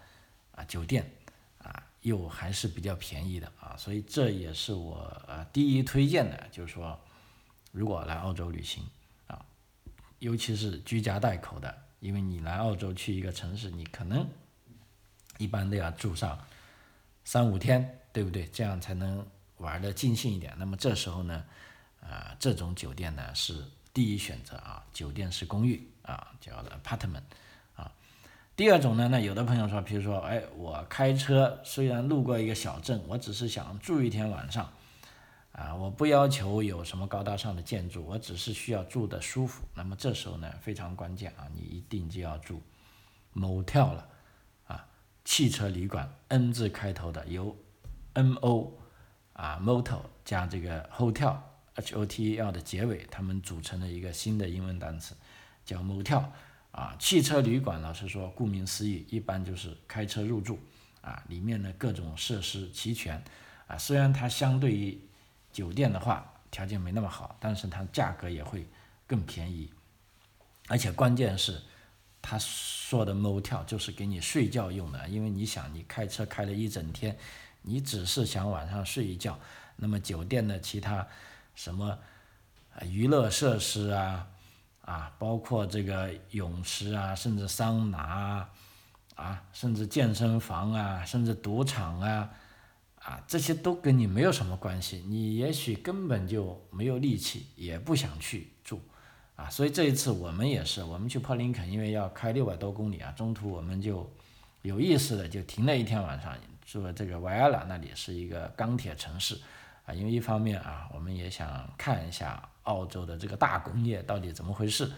[0.51, 1.09] 啊酒店
[1.57, 6.99] 啊，又还是比较便宜的啊，所以这也是我呃第一推荐的，就是说
[7.71, 8.83] 如果来澳洲旅行
[9.27, 9.43] 啊，
[10.19, 14.27] 尤其是居家带口的，因为你来澳洲去一个城市，你可能
[15.37, 16.37] 一般都要住上
[17.23, 18.45] 三五天，对不对？
[18.47, 19.25] 这样才能
[19.61, 20.53] 玩的尽兴一点。
[20.57, 21.45] 那么这时候呢，
[22.01, 23.63] 啊，这种酒店呢是。
[23.93, 27.23] 第一选择啊，酒店式公寓啊，叫 apartment
[27.75, 27.91] 啊。
[28.55, 34.71] 第二种呢，那有的朋友说，比如说，哎，我开车虽然路过一个小镇，我只是想住一天晚上
[35.51, 39.65] 啊，我不要求有什么高大上的建筑，我只是需要住的舒服。
[39.75, 42.61] 那么这时候呢，非常关键啊，你一定就要住
[43.35, 44.07] motel 了
[44.67, 44.87] 啊，
[45.25, 47.57] 汽车旅馆 N 字开头的，由
[48.13, 48.71] M O
[49.33, 51.37] 啊 motel 加这个 hotel。
[51.73, 55.15] H O T E L 的结尾，它们组成了一个新的英文单词，
[55.63, 56.25] 叫 motel
[56.71, 57.81] 啊，汽车旅馆。
[57.81, 60.59] 老实说，顾名思义，一般就是开车入住
[60.99, 63.23] 啊，里面的各种设施齐全
[63.67, 63.77] 啊。
[63.77, 64.99] 虽然它相对于
[65.53, 68.67] 酒店的话，条件没那么好，但是它价格也会
[69.07, 69.71] 更便宜。
[70.67, 71.61] 而且关键是，
[72.21, 77.17] 他说的 motel 就是给你睡觉用的，因为你想，你开车开了一整天，
[77.61, 79.39] 你只是想晚上睡一觉，
[79.75, 81.07] 那么酒店的其他。
[81.53, 81.99] 什么
[82.83, 84.25] 娱乐设施啊
[84.83, 88.49] 啊，包括这个泳池啊，甚至桑拿啊
[89.15, 92.29] 啊，甚至健身房啊，甚至赌场啊
[93.03, 95.03] 啊，这些都跟你没有什么关系。
[95.07, 98.81] 你也许根本就没有力气，也不想去住
[99.35, 99.49] 啊。
[99.49, 104.09] 所以这一次我们也是，我们去珀林肯，因为要开六百多公里啊，中途我们就
[104.61, 106.33] 有意识的就停了一天晚上，
[106.79, 109.39] 说这个维埃拉，那里是一个钢铁城市。
[109.83, 114.91] 啊，因为一方面啊，我们也想看一下澳洲的这个大工业到底怎么回事，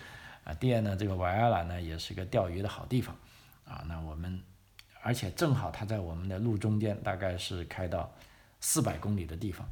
[0.44, 3.16] 啊，第二呢，这个瓦埃拉呢也是个钓鱼的好地方，
[3.64, 4.44] 啊，那我们，
[5.02, 8.14] 而且正好它在我们的路中间，大概是开到
[8.60, 9.66] 四百公里的地方，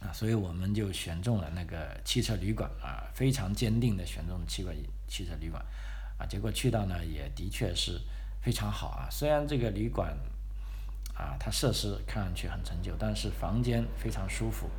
[0.00, 4.70] 啊，所以我们就选中了那个汽车旅馆，啊，非常坚定的选中汽车
[5.08, 5.60] 汽车旅馆，
[6.20, 8.00] 啊，结果去到呢也的确是
[8.40, 10.16] 非常好啊，虽然这个旅馆。
[11.20, 14.70] 啊，它设施看上去很陈旧，但是房间非常舒服，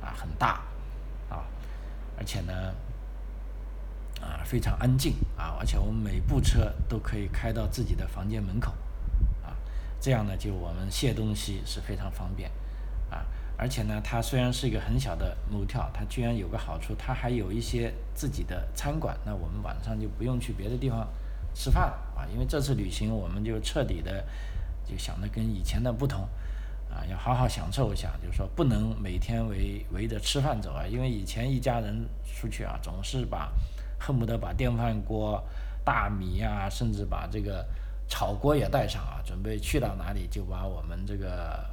[0.00, 0.62] 啊，很大，
[1.28, 1.44] 啊，
[2.16, 2.74] 而且呢，
[4.18, 8.72] 啊，非常安静，啊，而且我们每部车都可以开到自己的房间门口，
[9.42, 9.54] 啊，
[10.00, 12.50] 这样呢，就我们卸东西是非常方便，
[13.10, 13.26] 啊，
[13.58, 21.06] 而且呢，它虽然是一个很小的路条它居然有个好处，它还有一些自己的餐馆，那我们晚上就不用去别的地方
[21.52, 24.24] 吃饭了，啊，因为这次旅行我们就彻底的。
[24.86, 26.28] 就想着跟以前的不同，
[26.90, 28.12] 啊，要好好享受一下。
[28.22, 33.52] 就是说，不能每天围围着吃饭走啊，因为以前一家人出去啊，总是把
[33.98, 35.42] 恨不得把电饭锅、
[35.84, 37.66] 大米啊，甚至把这个
[38.08, 41.64] 炒锅也带上啊，准备去到哪里就把我们这个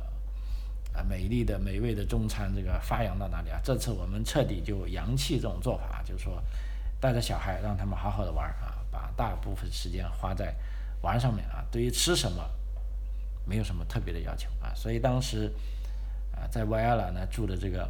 [0.93, 3.60] 啊美丽的、美味的中餐这个发扬到哪里啊。
[3.63, 6.41] 这次我们彻底就洋气这种做法，就是说
[7.00, 10.56] 带着小孩让他们好好的玩啊，把大部分时间花在
[11.02, 11.63] 玩上面啊。
[11.69, 12.41] 对于吃什么。
[13.45, 15.51] 没有什么特别的要求啊，所以当时
[16.34, 17.89] 啊在维埃拉呢住的这个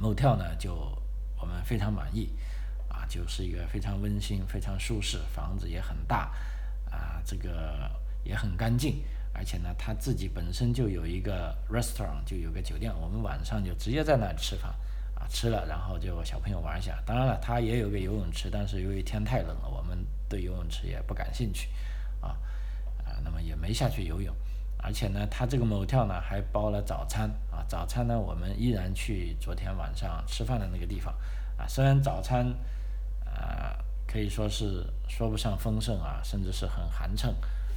[0.00, 0.74] motel 呢就
[1.38, 2.30] 我们非常满意
[2.88, 6.32] 啊，就是一个非常温馨、非常舒适，房子也很大
[6.90, 7.90] 啊，这个
[8.24, 14.72] 也很干净，而且呢他自己本身就有一个 restaurant，就有个酒店，我们晚上就直接在那里吃饭
[15.14, 21.68] 啊，吃了然后就小朋友玩一下，当然了他也有个游泳池，但是由于天太冷了，我们对游泳池也不感兴趣
[22.20, 22.36] 啊。
[23.04, 24.34] 啊那么也没下去游泳，
[24.78, 27.64] 而且呢，他这个某跳呢还包了早餐啊。
[27.68, 31.14] 早餐呢，我们依然去昨天晚上吃饭的那个地方
[31.56, 31.66] 啊。
[31.66, 32.46] 虽然早餐
[33.24, 37.28] 啊可以说是说不上丰盛啊，甚至是很寒碜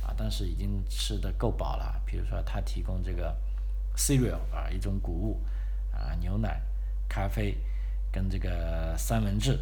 [0.04, 2.02] 啊，但是已经吃的够饱了。
[2.06, 3.36] 比如说，他提供这个
[3.96, 5.42] cereal 啊，一种谷物
[5.94, 6.62] 啊，牛奶、
[7.08, 7.58] 咖啡
[8.12, 9.60] 跟这个三文治，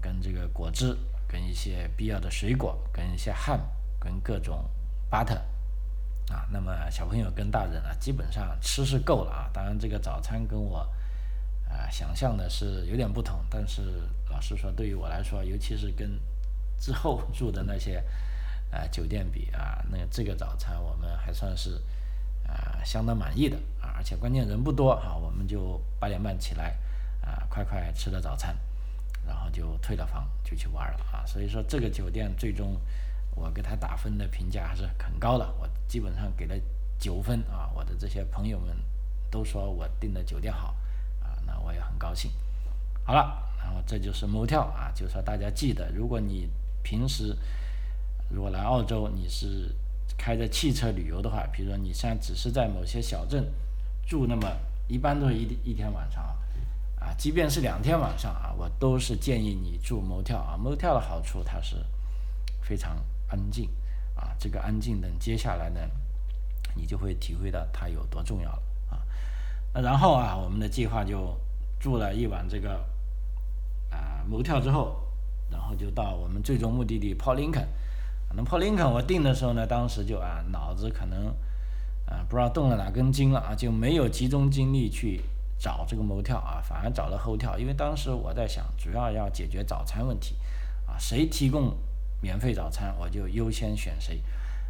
[0.00, 3.60] 跟这个果汁，跟一些必要的水果，跟一些 ham，
[4.00, 4.64] 跟各种。
[5.10, 5.34] 巴特
[6.30, 9.50] 啊，那么小朋友跟大人啊，基本上吃是够了啊。
[9.52, 10.80] 当然，这个早餐跟我
[11.68, 16.20] 啊想象的是有点不同，但是老实说，对于我来说，尤其是跟
[16.78, 18.04] 之后 住的那些
[18.70, 21.80] 啊酒店比啊，那这个早餐我们还算是
[22.46, 23.94] 啊相当满意的啊。
[23.96, 26.76] 而且关键人不多啊，我们就八点半起来
[27.22, 28.54] 啊，快快吃了早餐，
[29.26, 31.24] 然后就退了房就去玩了啊。
[31.24, 32.78] 所以说，这个酒店最终。
[33.38, 36.54] 我给他打分的评价还是很高的，我基本上给了
[36.98, 37.70] 九分啊！
[37.74, 38.76] 我的这些朋友们
[39.30, 40.74] 都说我订的酒店好
[41.22, 42.30] 啊，那我也很高兴。
[43.04, 46.50] 好了然后这就是 motel 啊，就说大家记得，如果你
[46.82, 47.36] 平时
[48.28, 49.74] 如果来澳洲，你是
[50.16, 53.46] 开着汽车旅游的话，比如说你现在只是在某些小镇
[54.06, 54.50] 住那么
[54.88, 56.36] 一般都是一一天晚上啊，
[57.00, 61.76] 啊，即便是两天晚上啊，我都是建议你住 motel 啊，motel 的好处它是
[62.60, 62.96] 非常
[63.28, 63.68] 安静
[64.14, 65.80] 啊，这个安静等接下来呢，
[66.74, 68.98] 你就会体会到它有多重要了啊。
[69.72, 71.36] 那然后啊，我们的计划就
[71.78, 72.84] 住了一晚这个
[73.90, 74.96] 啊 motel 之后，
[75.50, 77.66] 然后就到我们最终目的地 Port Lincoln。
[78.34, 81.28] 那 Port Lincoln 我定的时候呢，当时就啊脑子可能
[82.06, 85.22] 啊不知道动了哪根筋了啊，就没有集中精力去
[85.58, 87.56] 找这个 motel 啊，反而找了 hotel。
[87.56, 90.36] 因为当时我在想，主要要解决早餐问题
[90.86, 91.74] 啊，谁提供
[92.20, 94.22] 免费早餐，我就优先选谁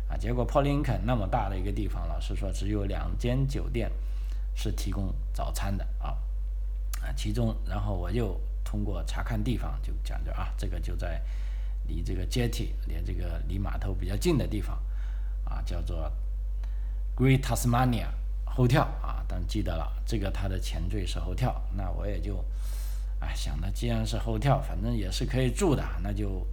[0.08, 0.16] 啊。
[0.16, 3.90] 结果 Port Lincoln 那么大的一个地方，老师说只有两间酒店
[4.54, 6.16] 是提供早餐的啊
[7.02, 11.22] 啊，其中然后我就通过查看地方就讲着啊，这个就在。
[11.86, 14.78] 离这个 jetty 连这个离码头比较近的地方，
[15.44, 16.12] 啊，叫做
[17.16, 18.08] Great Tasmania
[18.44, 22.44] Hotel 啊，但记得了，这个它的前缀是 Hotel，那我也就，
[23.20, 26.46] 哎，想的既然是 Hotel，反正也是可以住的，那就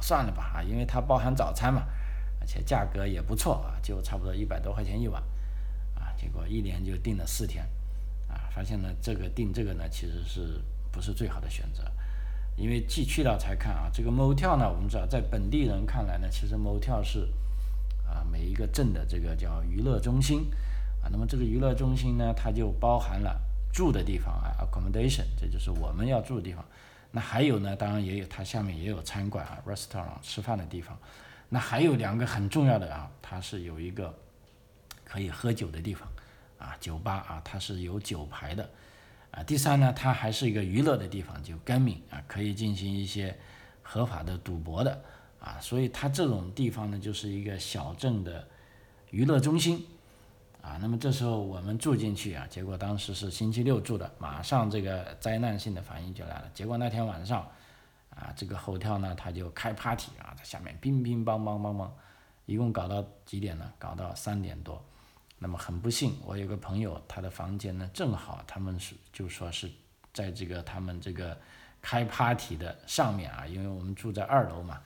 [0.00, 1.86] 算了吧啊，因为它包含早餐嘛，
[2.40, 5.22] 而且价格也不错啊，就差不多一百多块钱一晚，
[5.94, 7.64] 啊，结果一连就订了四天，
[8.28, 11.84] 啊，发现呢这个订这个呢其实是不是最好的选择。
[12.56, 17.26] 因为既去了才看啊，这个 motel 呢，我们知道在本地人看来呢，其实 motel 是
[18.06, 20.50] 啊每一个镇的这个叫娱乐中心
[21.02, 23.40] 啊，那么这个娱乐中心呢，它就包含了
[23.72, 26.62] 住的地方啊，accommodation，这就是我们要住的地方。
[27.12, 30.98] 那还有呢，当然也有它下面也有餐馆啊，restaurant 吃饭的地方。
[31.48, 34.16] 那还有两个很重要的啊，它是有一个
[35.04, 36.08] 可以喝酒的地方
[36.58, 38.70] 啊，酒吧啊，它是有酒牌的。
[39.32, 43.36] 啊，第三呢，它还是一个娱乐的地方，就 gaming 啊，可以进行一些
[43.82, 45.02] 合法的赌博的
[45.40, 48.46] 啊，所以它这种地方呢，就是一个小镇的
[49.10, 49.86] 娱乐中心
[50.62, 50.78] 啊。
[50.80, 56.50] 那么这时候我们住进去啊，结果当时是星期六住的，马上这个灾难性的反应就来了。
[56.54, 57.46] 结果那天晚上
[58.10, 61.90] 啊，这个后跳呢，他就开 party 啊，在下面乒乒乓乓乓乓，
[62.46, 63.72] 一共搞到几点呢？
[63.78, 64.82] 搞到三点多。
[65.38, 69.70] 那么很不幸，我有个朋友，他的房间呢，正好他们是就说是
[70.12, 71.34] 在这个他们这个
[71.80, 74.82] 开 party 的上面啊，因为我们住在二楼嘛，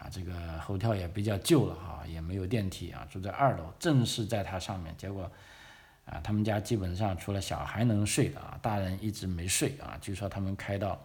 [0.00, 5.30] 啊，这个后跳也比较旧了哈，也没有电梯啊，住在二楼，正是在它上面，结果
[6.06, 10.98] 啊，他们家基本上除了小孩能睡的啊，大人一直没睡啊，据说他们开到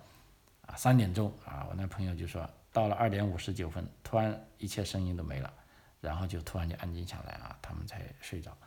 [0.65, 5.53] 啊三点钟啊，我那朋友就说到了二点五十九分，突然一切声音都没了，
[5.99, 8.57] 然后就突然就安静下来啊，他们才睡着。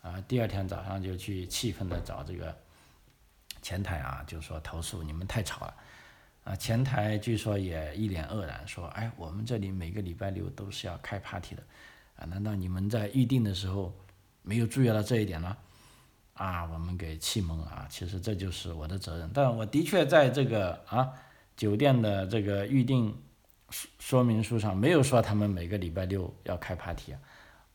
[0.00, 2.56] 啊，第二天早上就去气愤的找这个
[3.60, 5.74] 前台啊，就说投诉你们太吵了。
[6.44, 11.62] 啊，前台据说也一脸愕然，说：“哎，我们这里每个礼拜六都是要开 party 的，
[12.16, 13.92] 啊，难道你们在预定的时候
[14.42, 15.56] 没有注意到这一点吗？”
[16.34, 17.86] 啊，我们给气蒙了啊！
[17.88, 21.08] 其实这就是我的责任，但我的确在这个啊
[21.56, 23.16] 酒店的这个预定
[24.00, 27.20] 说明书上没有说他们每个礼拜六要开 party 啊。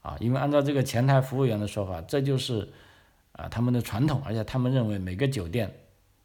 [0.02, 2.70] 啊，因为按照这个前台服务员的说法，这就是
[3.32, 5.74] 啊他们的传统，而且他们认为每个酒店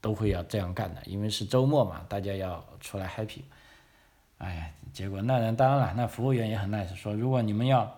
[0.05, 3.41] 都会要这样干的，因为是周末嘛，大家要出来 happy。
[4.37, 7.91] 哎，结果那人当然了，那服务员也很 nice，说如果你们要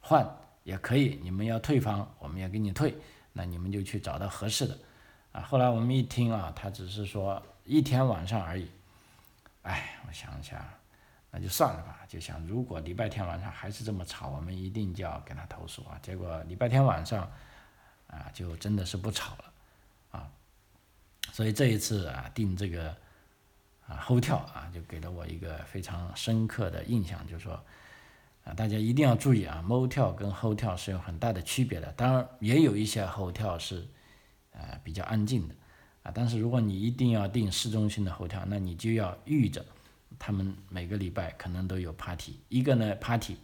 [0.00, 0.26] 换
[0.64, 2.94] 也可以，你们要退房，我们也给你退，
[3.34, 4.78] 那你们就去找到合适的。
[5.32, 8.66] 啊，后来我们一听啊，他只是说一天晚上而已。
[9.60, 10.66] 哎，我想一下。
[11.30, 15.96] 那就算了吧，就想如果礼拜天晚上还是这么吵，我们一定就要跟他投诉啊。
[16.02, 17.30] 结果礼拜天晚上，
[18.08, 19.44] 啊，就真的是不吵了，
[20.10, 20.28] 啊，
[21.40, 22.94] 所以这一次啊订这个
[23.86, 27.54] 啊 hotel 啊，就给了我一个非常深刻的印象，就是说
[28.44, 31.90] 啊，大家一定要注意啊 mo 跳跟 ho 跳是有很大的区别的。
[31.92, 33.88] 当然也有一些 hotel 是
[34.52, 35.54] 呃比较安静的
[36.02, 39.64] 啊，但是如果你一定要订市中心的 hotel，那你就要预着。
[40.18, 43.38] 他们每个礼拜可能都有 party，一个呢 party，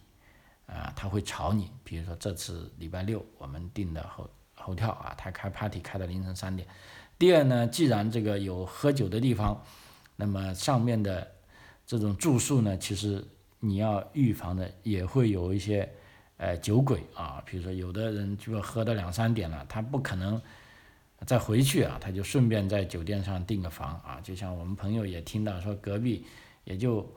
[0.67, 6.67] 啊，他会吵你，比如说这次礼拜六我们订的后后跳啊，他开 party 开到凌晨三点。
[7.17, 9.63] 第二呢，既然这个有喝酒的地方，
[10.15, 11.27] 那么上面的
[11.85, 13.23] 这种住宿呢，其实
[13.59, 15.89] 你要预防的也会有一些
[16.37, 20.41] 呃酒鬼啊，比如说有的人就喝到两三点了，他不可能
[21.25, 26.25] 再回去啊，他就顺便在酒店上订个房啊，就像我们朋友也听到说隔壁。
[26.67, 27.09] 也就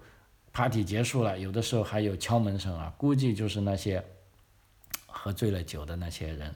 [0.52, 4.00] party 结束了，有的时候还有敲门声啊，估计就是那些
[5.08, 6.54] 喝醉了酒的那些人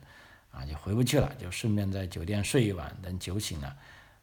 [0.55, 3.77] 啊，就回不去了，就顺便在酒店睡一晚，等酒醒了，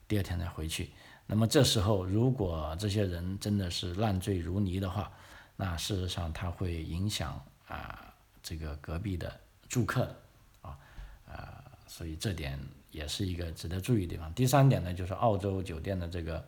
[0.07, 0.89] 第二天再回去。
[1.27, 5.11] 那么这时候，如果这些人真的是烂醉如泥的话，
[5.57, 10.13] 那事实上它会影响啊这个隔壁的住客
[10.61, 10.77] 啊
[11.27, 12.57] 啊，所以这点
[12.91, 14.33] 也是一个值得注意的地方。
[14.33, 16.43] 第三点呢，就是澳洲酒店的这个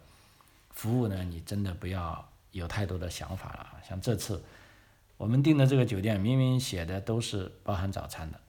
[0.71, 3.81] 服务呢，你真的不要有太多的想法了。
[3.87, 4.41] 像这次
[5.17, 8.39] 我们订的这个酒店，明明写的都是包含早餐的。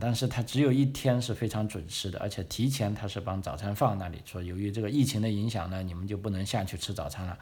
[0.00, 7.38] 但是他只有一天是非常准时的，而且提前他是帮早餐放那里，说由于这个疫情的影响呢，你们就不能下去吃早餐了。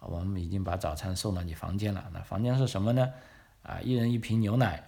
[0.00, 2.04] 我们已经把早餐送到你房间了。
[2.12, 3.08] 那房间是什么呢？
[3.62, 4.82] 啊，一人一瓶牛奶，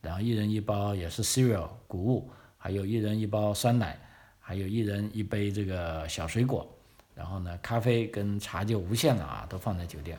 [0.00, 3.98] 然后一人一包也是 cereal 谷物，还有一人一包酸奶，
[4.40, 6.66] 还有一人一杯这个小水果，
[7.14, 10.16] 然后呢，咖啡跟茶就无限了啊，都放在酒店。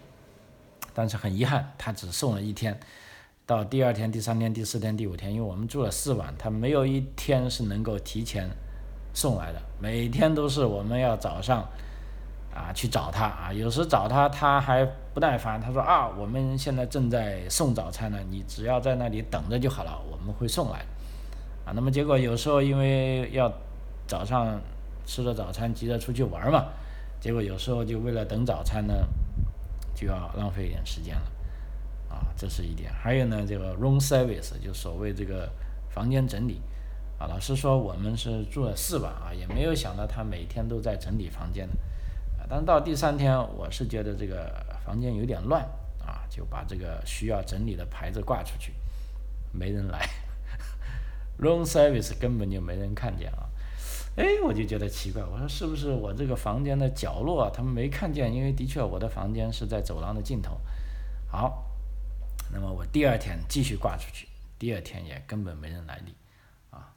[0.94, 2.80] 但是很遗憾，他只送了一天。
[3.46, 8.50] 到第二天、第三天、第四天、第五天，因为我们住了四晚，他没有一天是能够提前
[9.14, 9.62] 送来的。
[9.82, 11.60] 每天都是我们要早上
[12.56, 20.80] 啊去找他啊，有时找他他还不耐烦，他说啊，我们现在正在送早餐呢，你只要在那里等着就好了，我们会送来
[21.66, 21.74] 啊。
[21.76, 23.52] 那么结果有时候因为要
[24.08, 24.58] 早上
[25.06, 26.64] 吃了早餐急着出去玩嘛，
[27.20, 28.94] 结果有时候就为了等早餐呢，
[29.94, 31.24] 就要浪费一点时间了。
[32.14, 32.94] 啊，这是一点。
[32.94, 35.50] 还有呢，这个 room service 就所谓这个
[35.90, 36.62] 房间整理
[37.18, 37.26] 啊。
[37.26, 41.68] 老实说，我们是住了四晚啊，也没有想到他每天都在整理房间
[42.38, 42.46] 啊。
[42.48, 45.64] 但到第三天，我是觉得这个房间有点乱
[46.06, 48.72] 啊，就把这个需要整理的牌子挂出去，
[49.52, 50.08] 没人来。
[51.42, 53.50] room service 根本就没人看见啊。
[54.16, 58.32] 哎，我就觉得奇怪，我说是不是我这个房间的角落啊他们没看见？
[58.32, 60.62] 因为的确我的房间是在走廊的尽头。
[61.28, 61.73] 好。
[62.54, 64.28] 那么我第二天继续挂出去，
[64.60, 66.14] 第二天也根本没人来理，
[66.70, 66.94] 啊，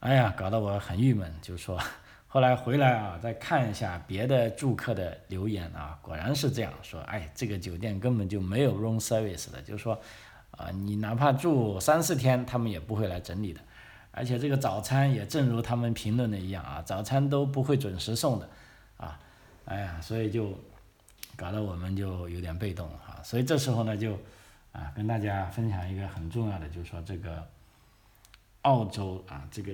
[0.00, 1.30] 哎呀，搞得我很郁闷。
[1.42, 1.78] 就说
[2.26, 6.98] 后来回来啊，再看一下别的住客的留言啊，果然是这样说。
[7.02, 10.00] 哎，这个酒店根本就没有 room service 的，就是说，
[10.52, 13.60] 啊，你哪怕住三四天，他们也不会来整理的。
[14.10, 18.48] 而且这个早餐也正如他们评论的一样啊，早餐都不会准时送的，
[18.96, 19.20] 啊，
[19.66, 20.58] 哎呀，所以就
[21.36, 23.22] 搞得我们就有点被动了啊。
[23.22, 24.18] 所以这时候呢，就。
[24.74, 27.46] 啊，跟大家分享一个很重要的，就是说这个
[28.62, 29.72] 澳洲啊，这个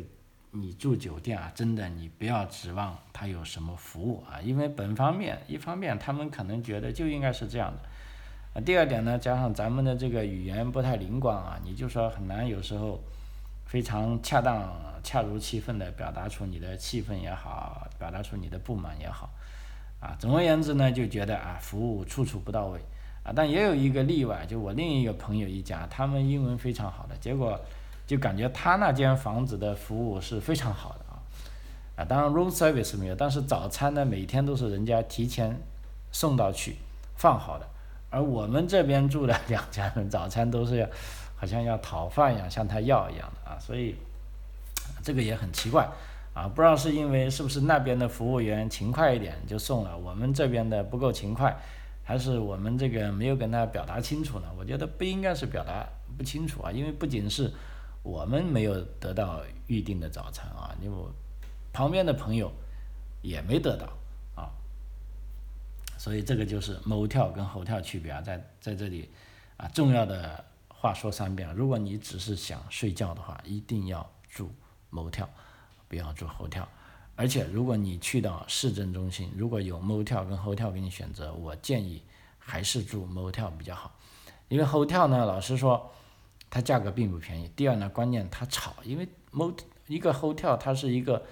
[0.50, 13.00] 你住酒店啊，真的你不要指望它有什么服务啊，因为本方面一方面他们可能觉得就应该是这样的，啊，第二点呢，加上咱们的这个语言不太灵光啊，你就说很难有时候
[13.64, 14.70] 非常恰当、
[15.02, 19.30] 恰如其分的表达出你的气氛也好，表达出你的不满也好，
[19.98, 22.78] 啊，总而言之呢，就觉得啊，服务处处不到位。
[23.22, 27.60] 啊，但也有一个例外，就我另一个朋友一家，他们英文非常好的，结果
[28.06, 31.20] 就感觉他那间房子的服务是非常好的啊，
[31.96, 35.54] 啊，当然 room service 没有，但是早餐呢每天都是人家提前
[36.10, 36.76] 送到去
[37.16, 37.66] 放好的，
[38.08, 40.86] 而我们这边住的两家人早餐都是要
[41.36, 43.96] 好像要讨饭一样，向他要一样的啊，所以
[45.02, 45.86] 这个也很奇怪
[46.32, 51.54] 啊，不知道是因为是不是那边的服务员勤快一点就送了，我们这边的不够勤快。
[52.10, 54.48] 还是我们这个没有跟他表达清楚呢？
[54.58, 55.88] 我觉得不应该是表达
[56.18, 57.52] 不清楚啊，因为不仅是
[58.02, 60.96] 我们没有得到预定的早餐啊，因为
[61.72, 62.50] 旁边的朋友
[63.22, 63.86] 也没得到
[64.34, 64.50] 啊，
[65.98, 69.08] 所以这个就是某跳跟猴跳区别啊，在在这里
[69.56, 74.52] 啊，重要的话说三遍：如果你只是想睡觉的话，一定要住
[74.90, 75.30] 某跳，
[75.86, 76.68] 不要住猴跳。
[77.20, 82.02] 而且，如果你去到市政中心，如果有 motel 跟 hotel 给你选择，我建议
[82.38, 83.94] 还是住 motel 比较好。
[84.48, 85.90] 因为 hotel 呢，老实说，
[86.48, 87.50] 它价格并不便宜。
[87.54, 89.54] 第二呢，关键它吵，因为 mot
[89.86, 91.22] 一个 hotel 它是一个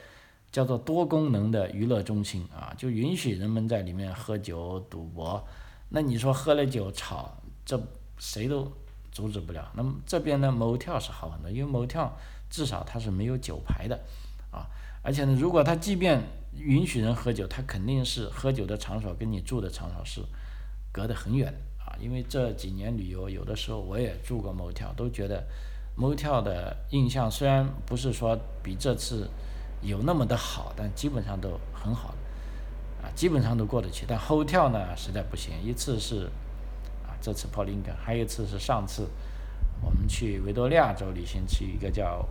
[0.53, 5.43] 叫做多功能的娱乐中心啊，就允许人们在里面喝酒赌博。
[5.89, 7.35] 那你说喝了酒吵，
[7.65, 7.83] 这
[8.19, 8.71] 谁都
[9.11, 9.73] 阻止不了。
[9.75, 12.11] 那么这边呢，motel 是好很多，因为 motel
[12.51, 13.99] 至少它是没有酒牌的
[14.51, 14.69] 啊。
[15.09, 16.23] 而且呢，如果他即便
[16.55, 20.21] 允许人喝酒，他肯定是喝酒的场所跟你住的场所是
[20.93, 21.97] 隔得很远啊。
[21.99, 25.43] 因为这几年旅游，有的时候我也住过 motel，都觉得
[25.97, 29.31] motel 的印象虽然不是说比这次
[29.81, 32.15] 有那么的好，但基本上都很好
[33.03, 34.05] 啊，基本上都过得去。
[34.07, 35.55] 但 hotel 呢，实在不行。
[35.65, 36.27] 一次是
[37.07, 39.09] 啊，这次 Pauling 还有一次是上次
[39.81, 42.29] 我们去维多利亚州旅行，去一个叫。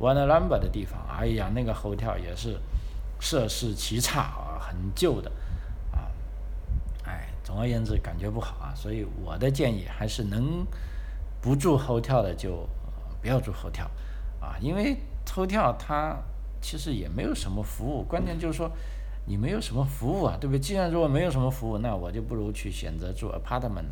[0.00, 2.58] One number 的地方，哎呀，那个 hotel 也是
[3.20, 5.30] 设施奇差啊，很旧的
[5.92, 6.10] 啊，
[7.04, 10.66] 哎，总而言之感觉不好啊，所以我的建议还是能
[11.42, 12.66] 不住 hotel 的就
[13.20, 13.88] 不要住 hotel
[14.40, 14.96] 啊，因为
[15.26, 16.16] hotel 它
[16.62, 18.70] 其实也没有什么服务，关键就是说
[19.26, 20.58] 你没有什么服务啊，对不对？
[20.58, 23.90] 既然如果没有什么服务，那我就不如去选择住 apartment，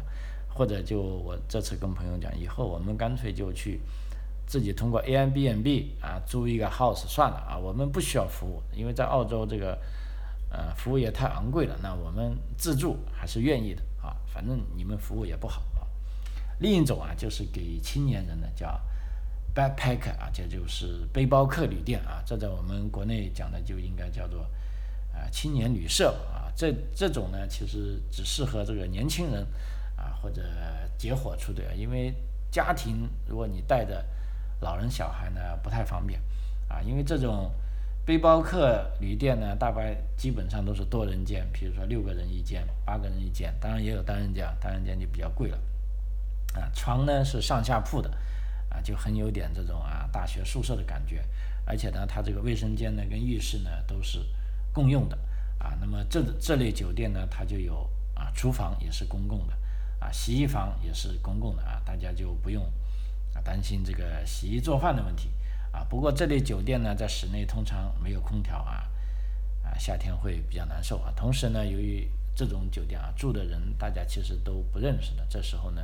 [0.48, 3.80] 或者就我这次跟朋友讲，以后我们干脆就去
[4.48, 9.78] 自己通过 A M B N B 啊租一个 house 算了啊，我们不需要服务，因为在澳洲这个
[10.50, 15.86] 呃服务业太昂贵了，那我们自助还是愿意的啊，反正你们服务也不好啊。
[16.58, 18.80] 另一种啊，就是给青年人的叫。
[19.54, 24.42] backpacker 啊，这就是背包客旅店啊，这在我们国内讲的就应该叫做
[25.12, 26.52] 啊青年旅社啊。
[26.54, 29.44] 这这种呢，其实只适合这个年轻人
[29.96, 30.42] 啊或者
[30.96, 32.14] 结伙出队啊，因为
[32.52, 34.04] 家庭如果你带着
[34.60, 36.20] 老人小孩呢不太方便
[36.68, 36.80] 啊。
[36.82, 37.50] 因为这种
[38.04, 45.58] 背包客旅店呢，大概基本上都是多人间，比如说六个人一间、八个人一间，当然也有单人间，单人间就比较贵了
[46.54, 46.70] 啊。
[46.74, 48.10] 床呢是上下铺的。
[48.70, 51.24] 啊，就很有点这种啊大学宿舍的感觉，
[51.64, 54.22] 而且呢，它这个卫生间呢跟浴室呢都是
[54.74, 55.16] 共用的
[55.58, 55.74] 啊。
[55.80, 59.54] 那么这这类酒店呢，它就有啊厨房也是公共的，
[60.00, 62.62] 啊洗衣房也是公共的啊，大家就不用
[63.44, 65.30] 担心这个洗衣做饭的问题
[65.72, 65.86] 啊。
[65.88, 68.84] 不过这类酒店呢，在室内通常没有空调啊，
[69.62, 71.12] 啊夏天会比较难受啊。
[71.16, 75.82] 同时呢，由于这种酒店啊住的人大家其实都不认识的，这时候呢。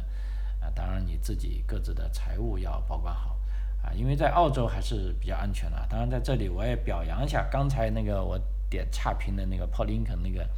[0.61, 3.39] 啊，当然你自己各自的财务要保管好
[3.83, 5.87] 啊，因为在澳洲还是比较安全的。
[5.91, 8.41] 当然在这里我也表扬一下刚才那个我
[8.71, 10.49] 点差评的那个 paulinko 那个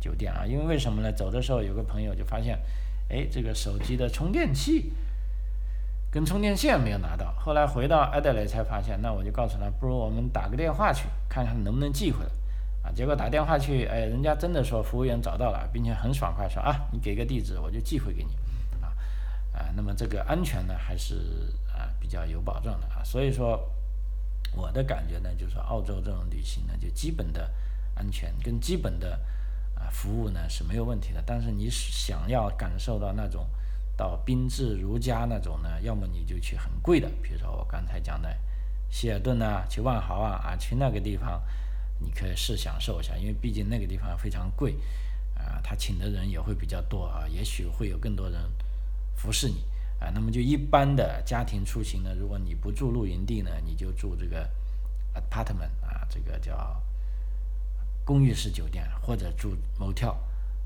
[0.00, 1.12] 酒店啊，因为为什么呢？
[1.12, 2.58] 走的时候有个朋友就发现，
[3.10, 4.90] 哎，这个手机的充电器
[6.12, 7.32] 跟充电线没有拿到。
[7.38, 12.30] 后来回到阿德雷才发现，那我就告诉他，不如我们打个电话去看看能不能寄回来
[12.84, 12.92] 啊。
[12.94, 18.36] 结果打电话去，哎，人家真的说服务员找到了，并且很爽快说啊，你给个地址我就寄回给你。
[18.82, 18.92] 啊，
[19.54, 21.14] 啊那么这个安全呢，还是
[21.74, 23.02] 啊比较有保障的啊。
[23.02, 23.58] 所以说，
[24.54, 27.50] 我的感觉呢，就是澳洲这种旅行呢，就基本的
[27.94, 29.18] 安全跟基本的
[29.74, 31.22] 啊服务呢是没有问题的。
[31.24, 33.48] 但是你想要感受到那种
[34.02, 38.36] 到宾至如家那种呢，要么你就去很贵的，比如说我刚才讲的
[38.90, 41.40] 希尔顿啊，去万豪啊，啊去那个地方，
[42.00, 44.74] 你可以试享受一下，因为毕竟那个地方非常贵
[45.36, 48.42] 啊，他请的人也会比较多啊，也许会有更多人。
[49.14, 49.64] 服侍你
[50.00, 54.50] 啊，那么就一般的家庭出行呢，如果你不住露营地呢，你就住这个
[55.14, 56.82] apartment 啊，这个叫
[58.04, 60.16] 公寓式酒店或者住 motel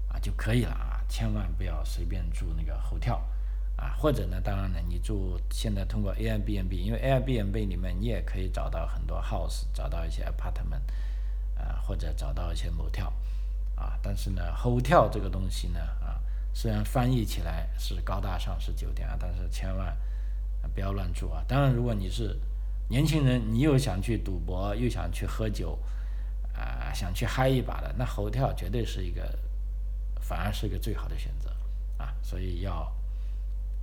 [0.09, 0.71] 啊就可以了，
[1.09, 3.21] 千万不要随便住那个 hotel
[3.77, 10.83] 啊，或者呢，当然呢，你住现在通过 Airbnb，因为 Airbnb 里面你也可以找到很多 house，找到一些 apartment
[11.59, 13.13] 啊，或者找到一些 motel
[13.75, 16.21] 啊，但是呢，hotel 这个东西呢啊。
[16.59, 19.95] 虽然翻译起来是高大上是酒店啊，但是千万
[20.75, 21.45] 不要乱住啊！
[21.47, 22.35] 当然，如果你是
[22.89, 25.79] 年轻人，你又想去赌博，又想去喝酒，
[26.55, 29.39] 啊，想去嗨一把的，那猴跳绝对是一个，
[30.27, 31.49] 反而是一个最好的选择
[31.99, 32.13] 啊！
[32.21, 32.93] 所以要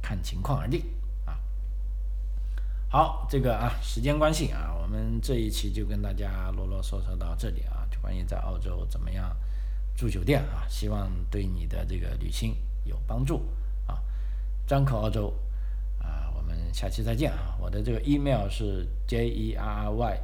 [0.02, 0.84] 看情况而定
[1.26, 1.40] 啊。
[2.90, 9.34] 好，这个啊，时间关系啊，我们这一期就跟大家啰啰嗦嗦到这里啊，就关于在澳洲怎么样。
[9.96, 13.48] 住酒店啊，希望对你的这个旅行有帮助
[13.88, 14.04] 啊。
[14.68, 15.34] 张口澳洲
[16.00, 17.56] 啊，我们下期再见啊。
[17.58, 20.20] 我的这个 email 是 j e r r y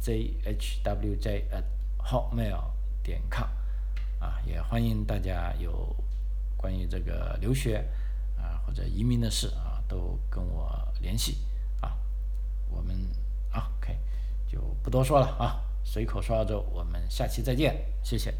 [0.00, 1.62] z h w j at
[2.04, 2.64] hotmail
[3.04, 3.46] 点 com
[4.22, 5.92] 啊，也欢迎大家有
[6.56, 7.84] 关于这个留学
[8.38, 10.70] 啊或者移民的事啊，都跟我
[11.00, 11.38] 联系
[11.80, 11.98] 啊。
[12.70, 12.94] 我们
[13.50, 13.98] 啊，OK，
[14.46, 18.32] 就不多说了啊，随口说说，我们下期再见，谢谢。